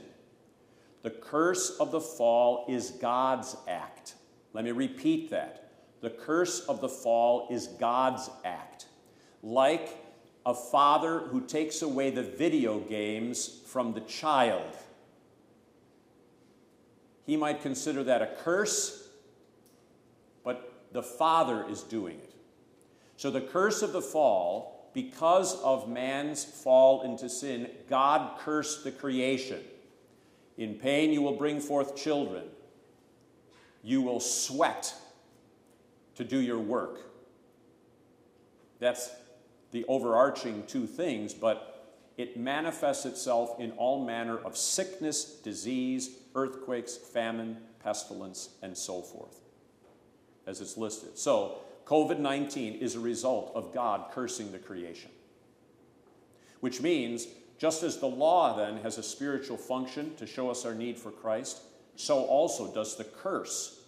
[1.04, 4.16] The curse of the fall is God's act.
[4.54, 5.70] Let me repeat that.
[6.02, 8.88] The curse of the fall is God's act.
[9.44, 9.98] Like
[10.46, 14.78] a father who takes away the video games from the child.
[17.26, 19.10] He might consider that a curse,
[20.44, 22.34] but the father is doing it.
[23.18, 28.92] So the curse of the fall because of man's fall into sin, God cursed the
[28.92, 29.60] creation.
[30.58, 32.46] In pain, you will bring forth children.
[33.84, 34.96] You will sweat
[36.16, 37.02] to do your work.
[38.80, 39.10] That's
[39.72, 46.96] the overarching two things, but it manifests itself in all manner of sickness, disease, earthquakes,
[46.96, 49.42] famine, pestilence, and so forth,
[50.48, 51.18] as it's listed.
[51.20, 55.12] So, COVID 19 is a result of God cursing the creation.
[56.60, 57.28] Which means,
[57.58, 61.12] just as the law then has a spiritual function to show us our need for
[61.12, 61.62] Christ,
[61.96, 63.82] so also does the curse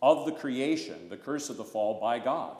[0.00, 2.56] of the creation, the curse of the fall by God.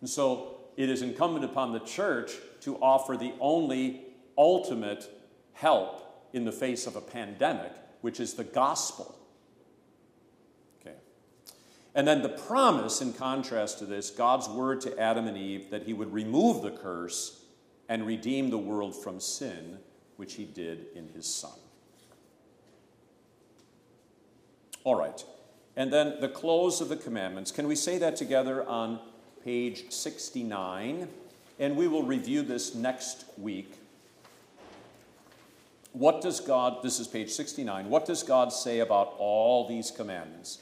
[0.00, 2.32] And so it is incumbent upon the church
[2.62, 4.02] to offer the only
[4.36, 5.08] ultimate
[5.52, 9.19] help in the face of a pandemic, which is the gospel.
[11.94, 15.84] And then the promise, in contrast to this, God's word to Adam and Eve that
[15.84, 17.44] he would remove the curse
[17.88, 19.78] and redeem the world from sin,
[20.16, 21.58] which he did in his Son.
[24.84, 25.24] All right.
[25.76, 27.50] And then the close of the commandments.
[27.50, 29.00] Can we say that together on
[29.44, 31.08] page 69?
[31.58, 33.74] And we will review this next week.
[35.92, 40.60] What does God, this is page 69, what does God say about all these commandments?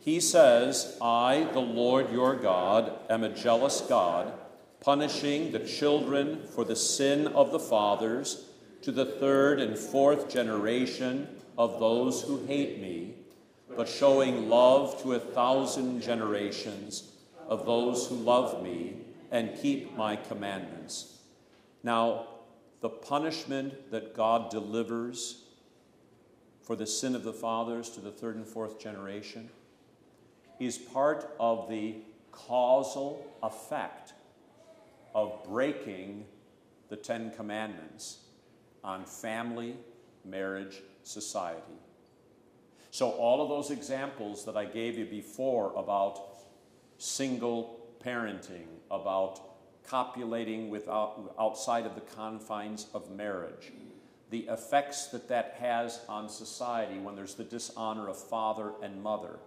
[0.00, 4.32] He says, I, the Lord your God, am a jealous God,
[4.80, 8.46] punishing the children for the sin of the fathers
[8.80, 11.28] to the third and fourth generation
[11.58, 13.14] of those who hate me,
[13.76, 17.12] but showing love to a thousand generations
[17.46, 18.96] of those who love me
[19.30, 21.18] and keep my commandments.
[21.82, 22.26] Now,
[22.80, 25.44] the punishment that God delivers
[26.62, 29.50] for the sin of the fathers to the third and fourth generation
[30.60, 31.96] is part of the
[32.30, 34.12] causal effect
[35.14, 36.24] of breaking
[36.88, 38.18] the Ten Commandments
[38.84, 39.76] on family,
[40.24, 41.80] marriage, society.
[42.90, 46.20] So, all of those examples that I gave you before about
[46.98, 49.40] single parenting, about
[49.86, 53.72] copulating without, outside of the confines of marriage,
[54.30, 59.38] the effects that that has on society when there's the dishonor of father and mother.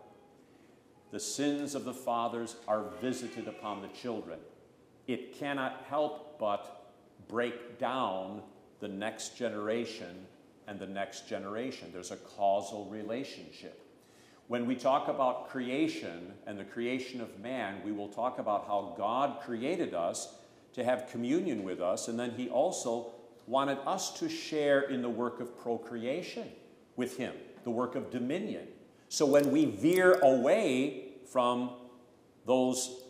[1.14, 4.40] The sins of the fathers are visited upon the children.
[5.06, 6.92] It cannot help but
[7.28, 8.42] break down
[8.80, 10.26] the next generation
[10.68, 11.92] and the next generation.
[11.94, 13.80] There's a causal relationship.
[14.48, 18.96] When we talk about creation and the creation of man, we will talk about how
[18.98, 20.34] God created us
[20.74, 23.12] to have communion with us, and then He also
[23.46, 26.50] wanted us to share in the work of procreation
[26.96, 27.36] with Him,
[27.66, 28.68] the work of dominion.
[29.14, 31.70] So when we veer away from
[32.48, 33.04] those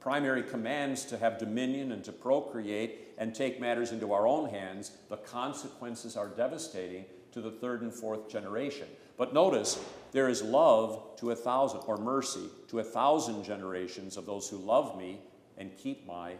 [0.00, 4.92] primary commands to have dominion and to procreate and take matters into our own hands,
[5.10, 8.88] the consequences are devastating to the third and fourth generation.
[9.18, 9.78] But notice,
[10.12, 14.56] there is love to a thousand, or mercy to a thousand generations of those who
[14.56, 15.20] love me
[15.58, 16.32] and keep my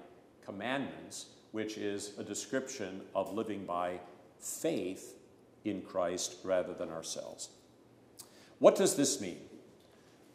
[0.43, 4.01] commandments, which is a description of living by
[4.41, 5.17] faith
[5.67, 7.51] in Christ rather than ourselves.
[8.65, 9.37] What does this mean?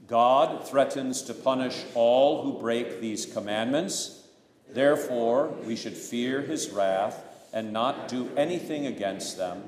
[0.05, 4.21] God threatens to punish all who break these commandments.
[4.69, 9.63] Therefore, we should fear his wrath and not do anything against them.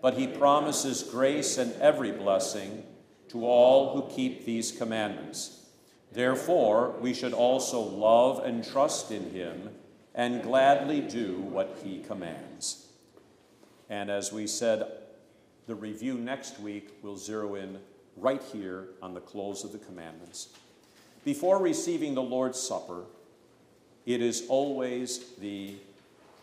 [0.00, 2.84] But he promises grace and every blessing
[3.28, 5.66] to all who keep these commandments.
[6.10, 9.72] Therefore, we should also love and trust in him
[10.14, 12.86] and gladly do what he commands.
[13.90, 14.90] And as we said,
[15.66, 17.78] the review next week will zero in
[18.20, 20.48] right here on the close of the commandments.
[21.24, 23.04] Before receiving the Lord's Supper,
[24.06, 25.74] it is always the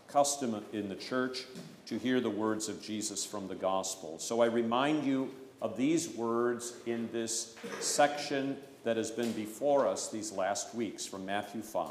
[0.07, 1.45] custom in the church
[1.87, 4.19] to hear the words of Jesus from the gospel.
[4.19, 10.09] So I remind you of these words in this section that has been before us
[10.09, 11.89] these last weeks from Matthew 5.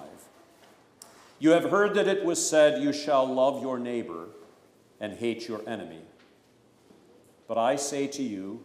[1.39, 4.29] You have heard that it was said, You shall love your neighbor
[5.01, 6.01] and hate your enemy.
[7.49, 8.65] But I say to you,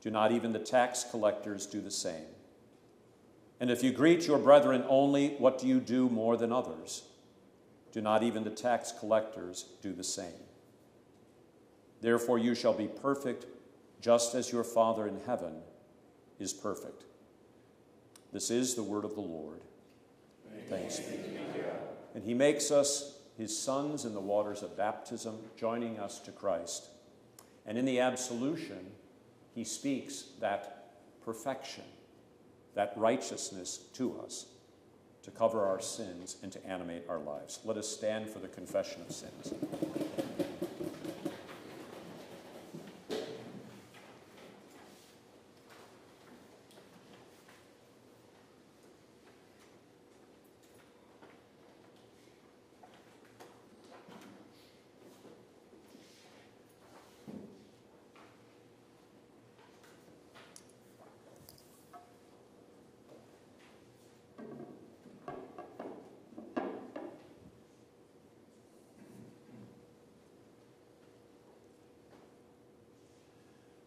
[0.00, 2.26] Do not even the tax collectors do the same?
[3.60, 7.02] And if you greet your brethren only, what do you do more than others?
[7.92, 10.44] Do not even the tax collectors do the same?
[12.00, 13.46] Therefore, you shall be perfect,
[14.00, 15.54] just as your Father in heaven
[16.38, 17.04] is perfect.
[18.32, 19.60] This is the word of the Lord.
[20.68, 21.18] Thanks be.
[22.14, 26.88] And he makes us his sons in the waters of baptism, joining us to Christ.
[27.66, 28.92] And in the absolution,
[29.58, 30.92] he speaks that
[31.24, 31.82] perfection,
[32.76, 34.46] that righteousness to us
[35.24, 37.58] to cover our sins and to animate our lives.
[37.64, 39.52] Let us stand for the confession of sins.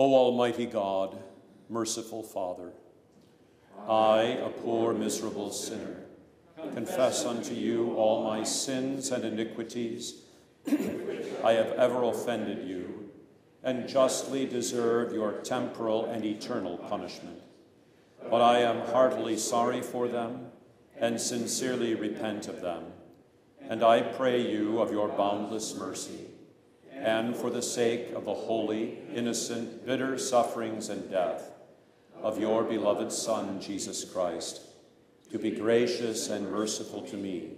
[0.00, 1.18] O Almighty God,
[1.68, 2.70] merciful Father,
[3.88, 6.04] I, a poor, miserable sinner,
[6.72, 10.22] confess unto you all my sins and iniquities,
[10.68, 13.10] I have ever offended you,
[13.64, 17.40] and justly deserve your temporal and eternal punishment.
[18.30, 20.52] But I am heartily sorry for them,
[20.96, 22.84] and sincerely repent of them.
[23.68, 26.27] And I pray you of your boundless mercy,
[27.02, 31.50] and for the sake of the holy, innocent, bitter sufferings and death
[32.22, 34.60] of your beloved Son, Jesus Christ,
[35.30, 37.52] to be gracious and merciful to me,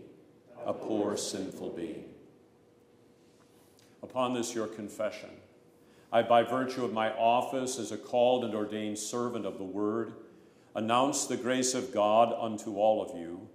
[0.67, 2.05] a poor sinful being.
[4.03, 5.31] Upon this, your confession,
[6.13, 10.13] I, by virtue of my office as a called and ordained servant of the Word,
[10.75, 13.49] announce the grace of God unto all of you,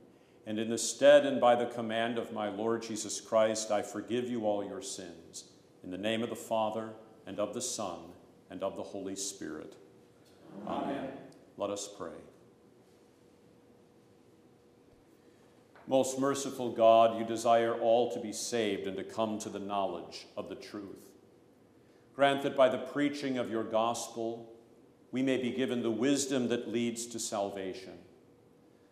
[0.48, 4.30] and in the stead and by the command of my Lord Jesus Christ, I forgive
[4.30, 5.46] you all your sins.
[5.86, 6.90] In the name of the Father,
[7.28, 8.00] and of the Son,
[8.50, 9.76] and of the Holy Spirit.
[10.68, 11.10] Amen.
[11.58, 12.18] Let us pray.
[15.86, 20.26] Most merciful God, you desire all to be saved and to come to the knowledge
[20.36, 21.12] of the truth.
[22.16, 24.52] Grant that by the preaching of your gospel,
[25.12, 27.94] we may be given the wisdom that leads to salvation.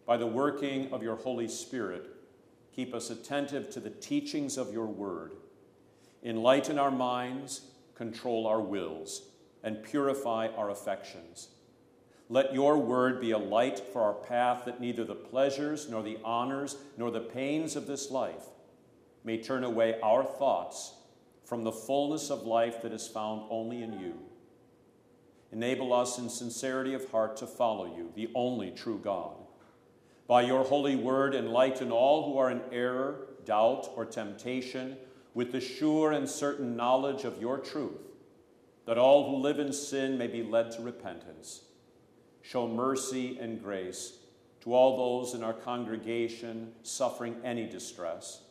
[0.06, 2.06] By the working of your Holy Spirit,
[2.76, 5.32] keep us attentive to the teachings of your word.
[6.24, 7.62] Enlighten our minds,
[7.96, 9.24] control our wills,
[9.64, 11.50] and purify our affections
[12.30, 16.18] let your word be a light for our path that neither the pleasures, nor the
[16.24, 18.46] honors, nor the pains of this life
[19.24, 20.94] may turn away our thoughts
[21.46, 24.18] from the fullness of life that is found only in you.
[25.52, 29.36] Enable us in sincerity of heart to follow you, the only true God.
[30.26, 34.98] By your holy word, enlighten all who are in error, doubt, or temptation
[35.34, 38.02] with the sure and certain knowledge of your truth,
[38.86, 41.62] that all who live in sin may be led to repentance
[42.44, 44.18] show mercy and grace
[44.62, 48.44] to all those in our congregation suffering any distress,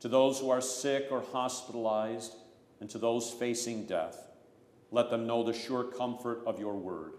[0.00, 2.34] to those who are sick or hospitalized,
[2.80, 4.28] and to those facing death.
[4.90, 7.14] Let them know the sure comfort of your word.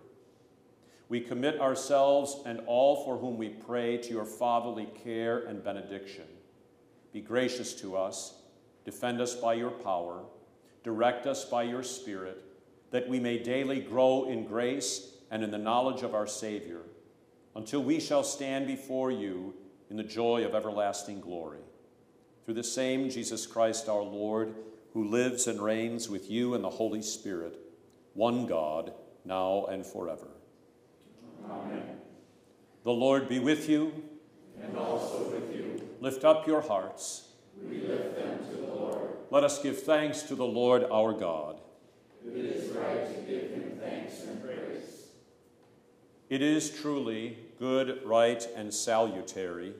[1.07, 6.25] We commit ourselves and all for whom we pray to your fatherly care and benediction.
[7.11, 8.40] Be gracious to us,
[8.85, 10.23] defend us by your power,
[10.83, 12.43] direct us by your Spirit,
[12.91, 16.81] that we may daily grow in grace and in the knowledge of our Savior,
[17.55, 19.53] until we shall stand before you
[19.89, 21.59] in the joy of everlasting glory.
[22.45, 24.55] Through the same Jesus Christ our Lord,
[24.93, 27.57] who lives and reigns with you in the Holy Spirit,
[28.13, 28.93] one God,
[29.23, 30.27] now and forever.
[31.49, 31.83] Amen.
[32.83, 33.93] The Lord be with you.
[34.61, 35.87] And also with you.
[36.01, 37.29] Lift up your hearts.
[37.63, 38.60] We lift them to.
[39.31, 41.61] Let us give thanks to the Lord our God.
[42.27, 45.05] It is right to give him thanks and praise.
[46.29, 49.71] It is truly good, right, and salutary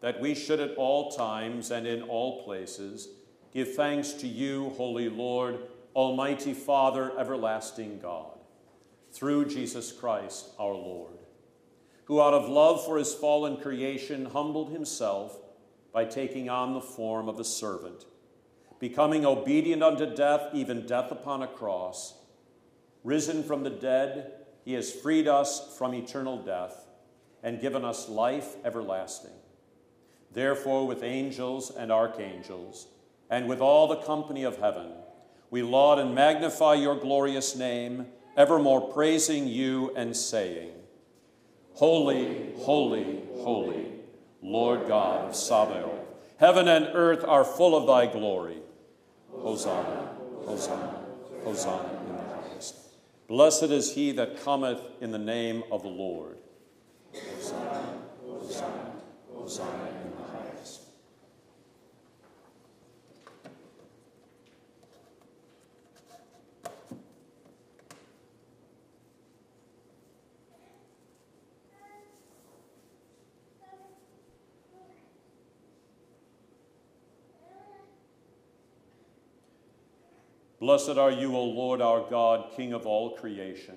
[0.00, 3.08] that we should at all times and in all places
[3.52, 5.58] give thanks to you, Holy Lord,
[5.96, 8.38] Almighty Father, everlasting God,
[9.10, 11.18] through Jesus Christ our Lord,
[12.04, 15.36] who out of love for his fallen creation humbled himself
[15.92, 18.04] by taking on the form of a servant,
[18.88, 22.18] becoming obedient unto death, even death upon a cross,
[23.02, 24.30] risen from the dead
[24.62, 26.84] he has freed us from eternal death
[27.42, 29.32] and given us life everlasting.
[30.34, 32.88] Therefore, with angels and archangels,
[33.30, 34.90] and with all the company of heaven,
[35.48, 40.72] we laud and magnify your glorious name, evermore praising you and saying,
[41.72, 43.92] Holy, holy, holy,
[44.42, 46.04] Lord God of Sabaoth,
[46.38, 48.53] heaven and earth are full of thy glory.
[49.40, 51.00] Hosanna, Hosanna,
[51.44, 52.76] Hosanna in the highest.
[53.28, 56.38] Blessed is he that cometh in the name of the Lord.
[57.12, 58.92] Hosanna, Hosanna,
[59.34, 60.80] Hosanna in the highest.
[80.60, 83.76] Blessed are you, O Lord our God, King of all creation.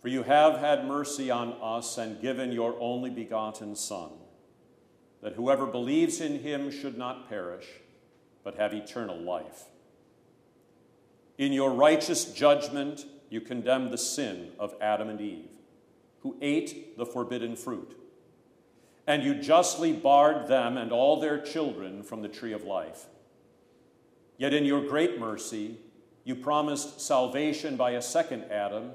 [0.00, 4.10] For you have had mercy on us and given your only begotten Son,
[5.22, 7.66] that whoever believes in him should not perish,
[8.44, 9.64] but have eternal life.
[11.36, 15.50] In your righteous judgment, you condemn the sin of Adam and Eve,
[16.22, 17.96] who ate the forbidden fruit.
[19.06, 23.06] And you justly barred them and all their children from the tree of life.
[24.38, 25.78] Yet in your great mercy,
[26.24, 28.92] you promised salvation by a second Adam,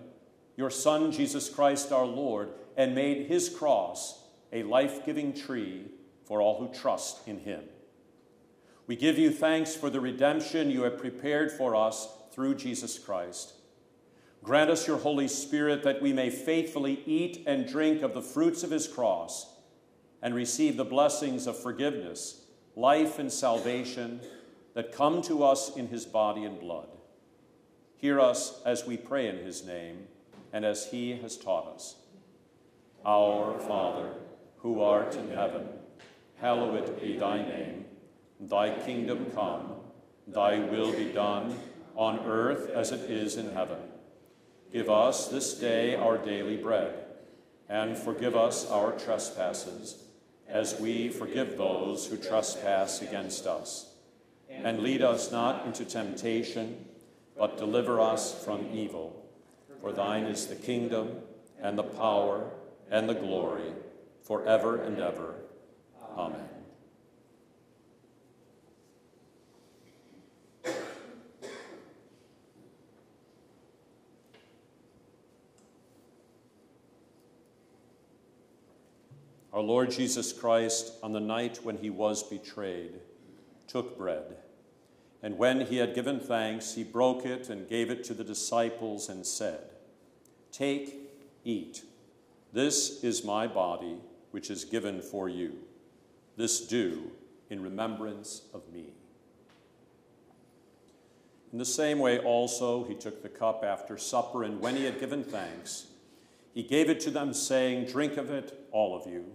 [0.55, 5.91] your Son, Jesus Christ our Lord, and made his cross a life giving tree
[6.25, 7.63] for all who trust in him.
[8.87, 13.53] We give you thanks for the redemption you have prepared for us through Jesus Christ.
[14.43, 18.63] Grant us your Holy Spirit that we may faithfully eat and drink of the fruits
[18.63, 19.55] of his cross
[20.21, 22.45] and receive the blessings of forgiveness,
[22.75, 24.21] life, and salvation
[24.73, 26.87] that come to us in his body and blood.
[27.97, 30.07] Hear us as we pray in his name
[30.51, 31.95] and as he has taught us.
[33.05, 34.09] Our Father,
[34.57, 35.67] who art in heaven,
[36.39, 37.85] hallowed be thy name.
[38.39, 39.73] Thy kingdom come,
[40.27, 41.57] thy will be done,
[41.95, 43.79] on earth as it is in heaven.
[44.71, 47.05] Give us this day our daily bread,
[47.69, 50.03] and forgive us our trespasses,
[50.47, 53.92] as we forgive those who trespass against us.
[54.61, 56.85] And lead us not into temptation,
[57.37, 59.25] but deliver us from evil.
[59.81, 61.17] For thine is the kingdom,
[61.61, 62.49] and the power,
[62.89, 63.73] and the glory,
[64.21, 65.35] forever and ever.
[66.17, 66.49] Amen.
[79.53, 82.93] Our Lord Jesus Christ, on the night when he was betrayed,
[83.67, 84.37] took bread.
[85.21, 89.09] And when he had given thanks, he broke it and gave it to the disciples
[89.09, 89.61] and said,
[90.51, 91.09] Take,
[91.43, 91.83] eat.
[92.51, 93.97] This is my body,
[94.31, 95.53] which is given for you.
[96.35, 97.11] This do
[97.49, 98.93] in remembrance of me.
[101.51, 104.99] In the same way, also, he took the cup after supper, and when he had
[104.99, 105.87] given thanks,
[106.53, 109.25] he gave it to them, saying, Drink of it, all of you.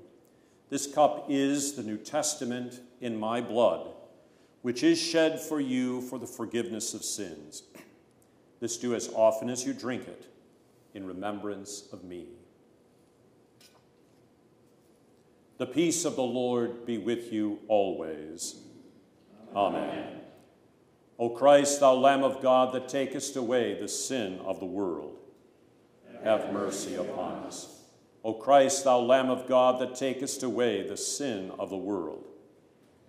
[0.69, 3.89] This cup is the New Testament in my blood,
[4.63, 7.63] which is shed for you for the forgiveness of sins.
[8.61, 10.27] This do as often as you drink it
[10.95, 12.27] in remembrance of me.
[15.59, 18.57] The peace of the Lord be with you always.
[19.55, 20.21] Amen.
[21.19, 25.17] O Christ, thou Lamb of God that takest away the sin of the world,
[26.23, 27.83] have mercy upon us.
[28.25, 32.25] O Christ, thou Lamb of God that takest away the sin of the world,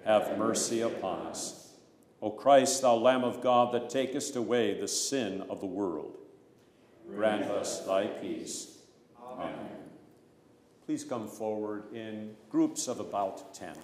[0.10, 1.76] have mercy upon us.
[2.20, 6.18] O Christ, thou Lamb of God that takest away the sin of the world,
[7.08, 8.80] grant us thy peace.
[9.24, 9.54] Amen.
[10.88, 13.76] Please come forward in groups of about 10.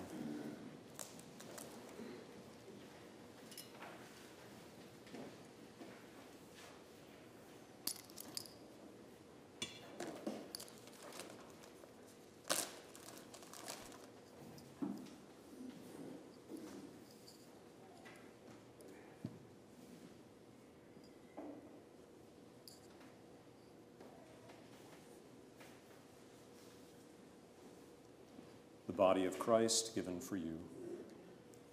[28.95, 30.57] Body of Christ given for you.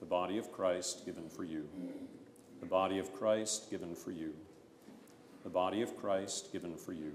[0.00, 1.68] The body of Christ given for you.
[2.60, 4.34] The body of Christ given for you.
[5.44, 7.12] The body of Christ given for you.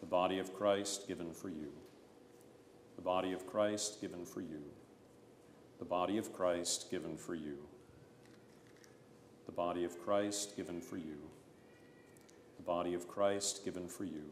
[0.00, 1.72] The body of Christ given for you.
[2.96, 4.62] The body of Christ given for you.
[5.78, 7.56] The body of Christ given for you.
[9.46, 11.18] The body of Christ given for you.
[12.58, 14.24] The body of Christ given for you.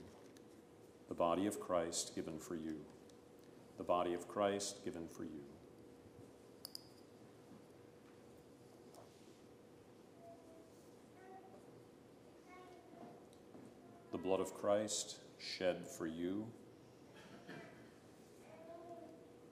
[1.08, 2.76] The body of Christ given for you
[3.78, 5.40] the body of Christ given for you.
[14.10, 16.46] The blood of Christ shed for you.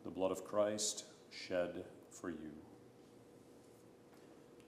[0.04, 2.50] The blood of Christ shed for you.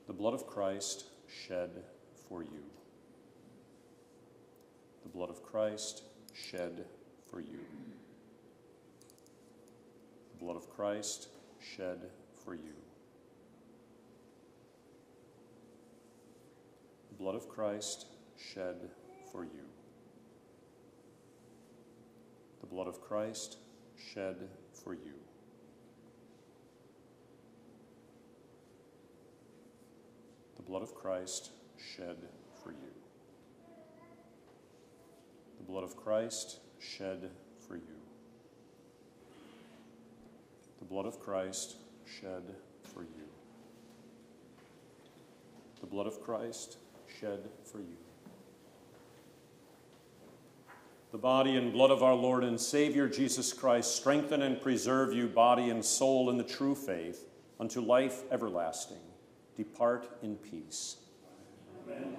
[0.06, 1.70] The blood of Christ shed
[2.28, 2.62] for you.
[5.02, 6.02] The blood of Christ
[6.32, 6.84] shed
[7.28, 7.58] for you
[10.40, 11.28] blood of Christ
[11.76, 11.98] shed
[12.44, 12.74] for you.
[17.18, 18.06] Blood of Christ
[18.36, 18.76] shed
[19.32, 19.66] for you.
[22.60, 23.56] The blood of Christ
[24.12, 24.36] shed
[24.84, 25.14] for you.
[30.56, 31.50] The blood of Christ
[31.96, 32.16] shed
[32.62, 32.92] for you.
[35.58, 37.30] The blood of Christ shed
[37.66, 37.97] for you
[40.78, 41.76] the blood of Christ
[42.20, 42.42] shed
[42.82, 43.28] for you.
[45.80, 46.78] The blood of Christ
[47.20, 47.96] shed for you.
[51.10, 55.26] The body and blood of our Lord and Savior Jesus Christ strengthen and preserve you,
[55.26, 57.24] body and soul, in the true faith,
[57.58, 58.98] unto life everlasting.
[59.56, 60.96] Depart in peace.
[61.86, 62.16] Amen.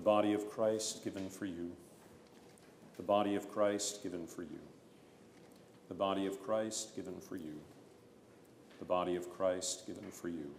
[0.00, 1.72] The body of Christ given for you,
[2.96, 4.58] the body of Christ given for you,
[5.88, 7.60] the body of Christ given for you,
[8.78, 10.50] the body of Christ given for you,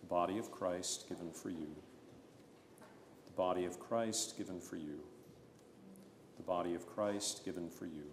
[0.00, 1.68] the body of Christ given for you,
[3.26, 5.00] the body of Christ given for you,
[6.38, 8.10] the body of Christ given for you,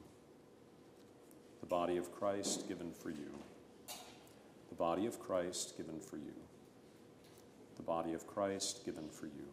[1.61, 3.31] the body of Christ given for you,
[4.67, 6.35] the body of Christ given for you,
[7.77, 9.47] the body of Christ given for you.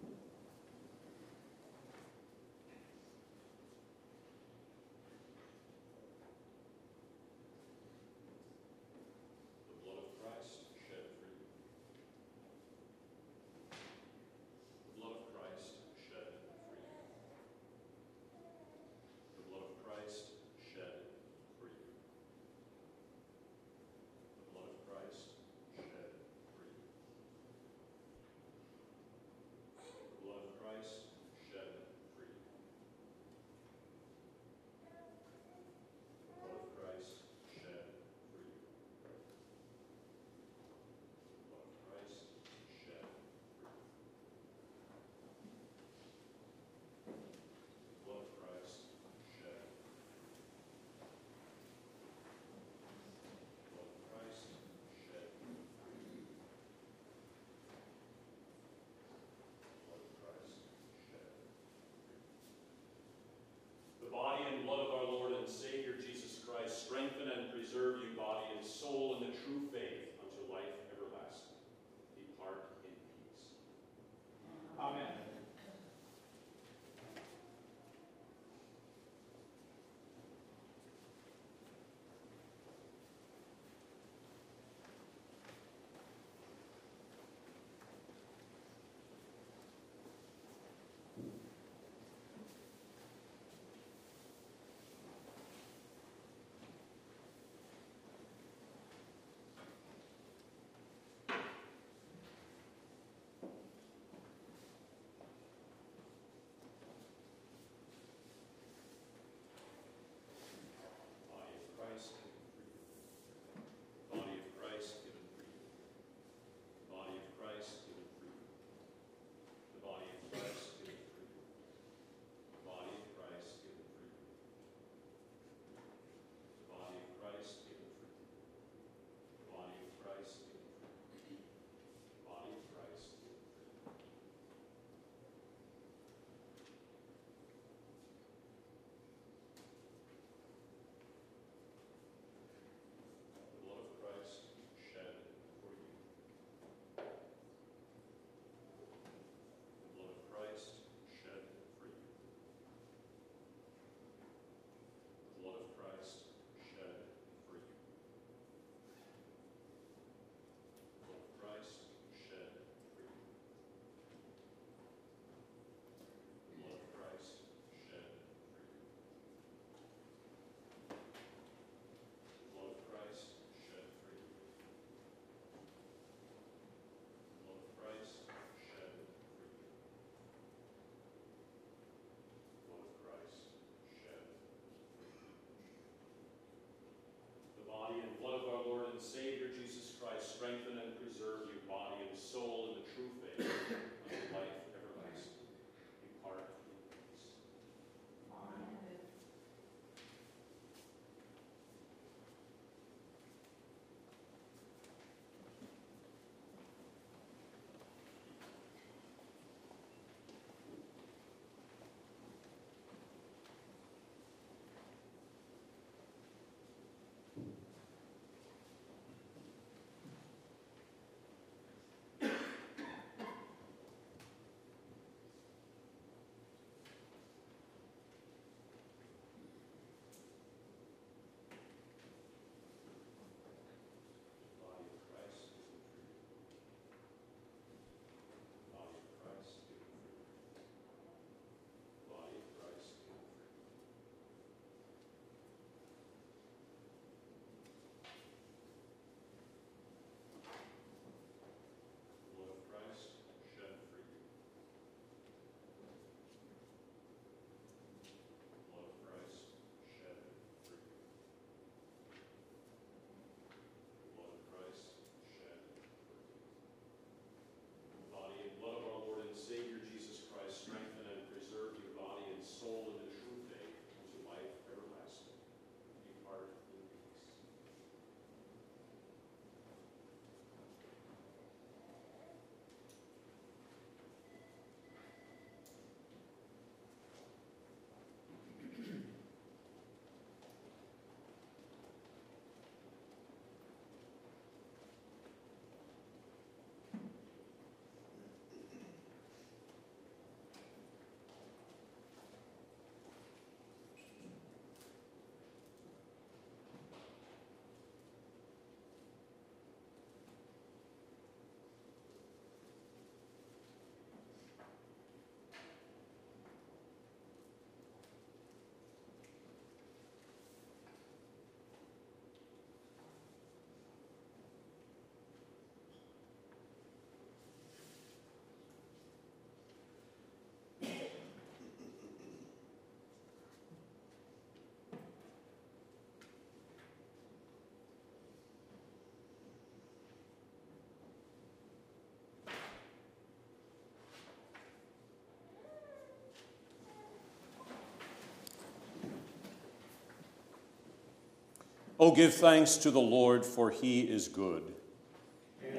[352.00, 354.62] Oh, give thanks to the Lord, for he is good,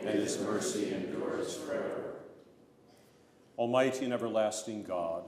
[0.02, 2.16] and his mercy endures forever.
[3.58, 5.24] Almighty and everlasting God,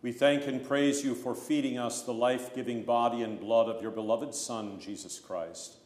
[0.00, 3.82] we thank and praise you for feeding us the life giving body and blood of
[3.82, 5.76] your beloved Son, Jesus Christ.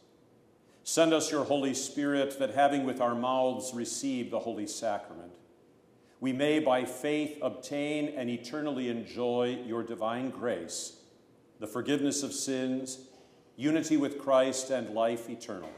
[0.85, 5.33] Send us your Holy Spirit, that having with our mouths received the Holy Sacrament,
[6.21, 11.01] we may by faith obtain and eternally enjoy your divine grace,
[11.59, 12.99] the forgiveness of sins,
[13.57, 15.71] unity with Christ, and life eternal.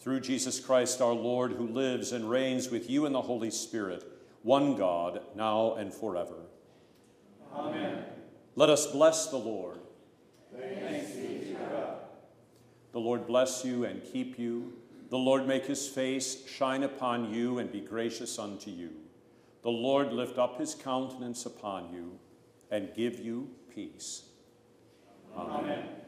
[0.00, 4.04] Through Jesus Christ our Lord, who lives and reigns with you in the Holy Spirit,
[4.42, 6.42] one God, now and forever.
[7.54, 8.04] Amen.
[8.56, 9.78] Let us bless the Lord.
[10.54, 11.96] Thanks be to God.
[12.92, 14.74] The Lord bless you and keep you.
[15.10, 18.90] The Lord make his face shine upon you and be gracious unto you.
[19.62, 22.18] The Lord lift up his countenance upon you
[22.70, 24.24] and give you peace.
[25.36, 25.56] Amen.
[25.56, 26.03] Amen.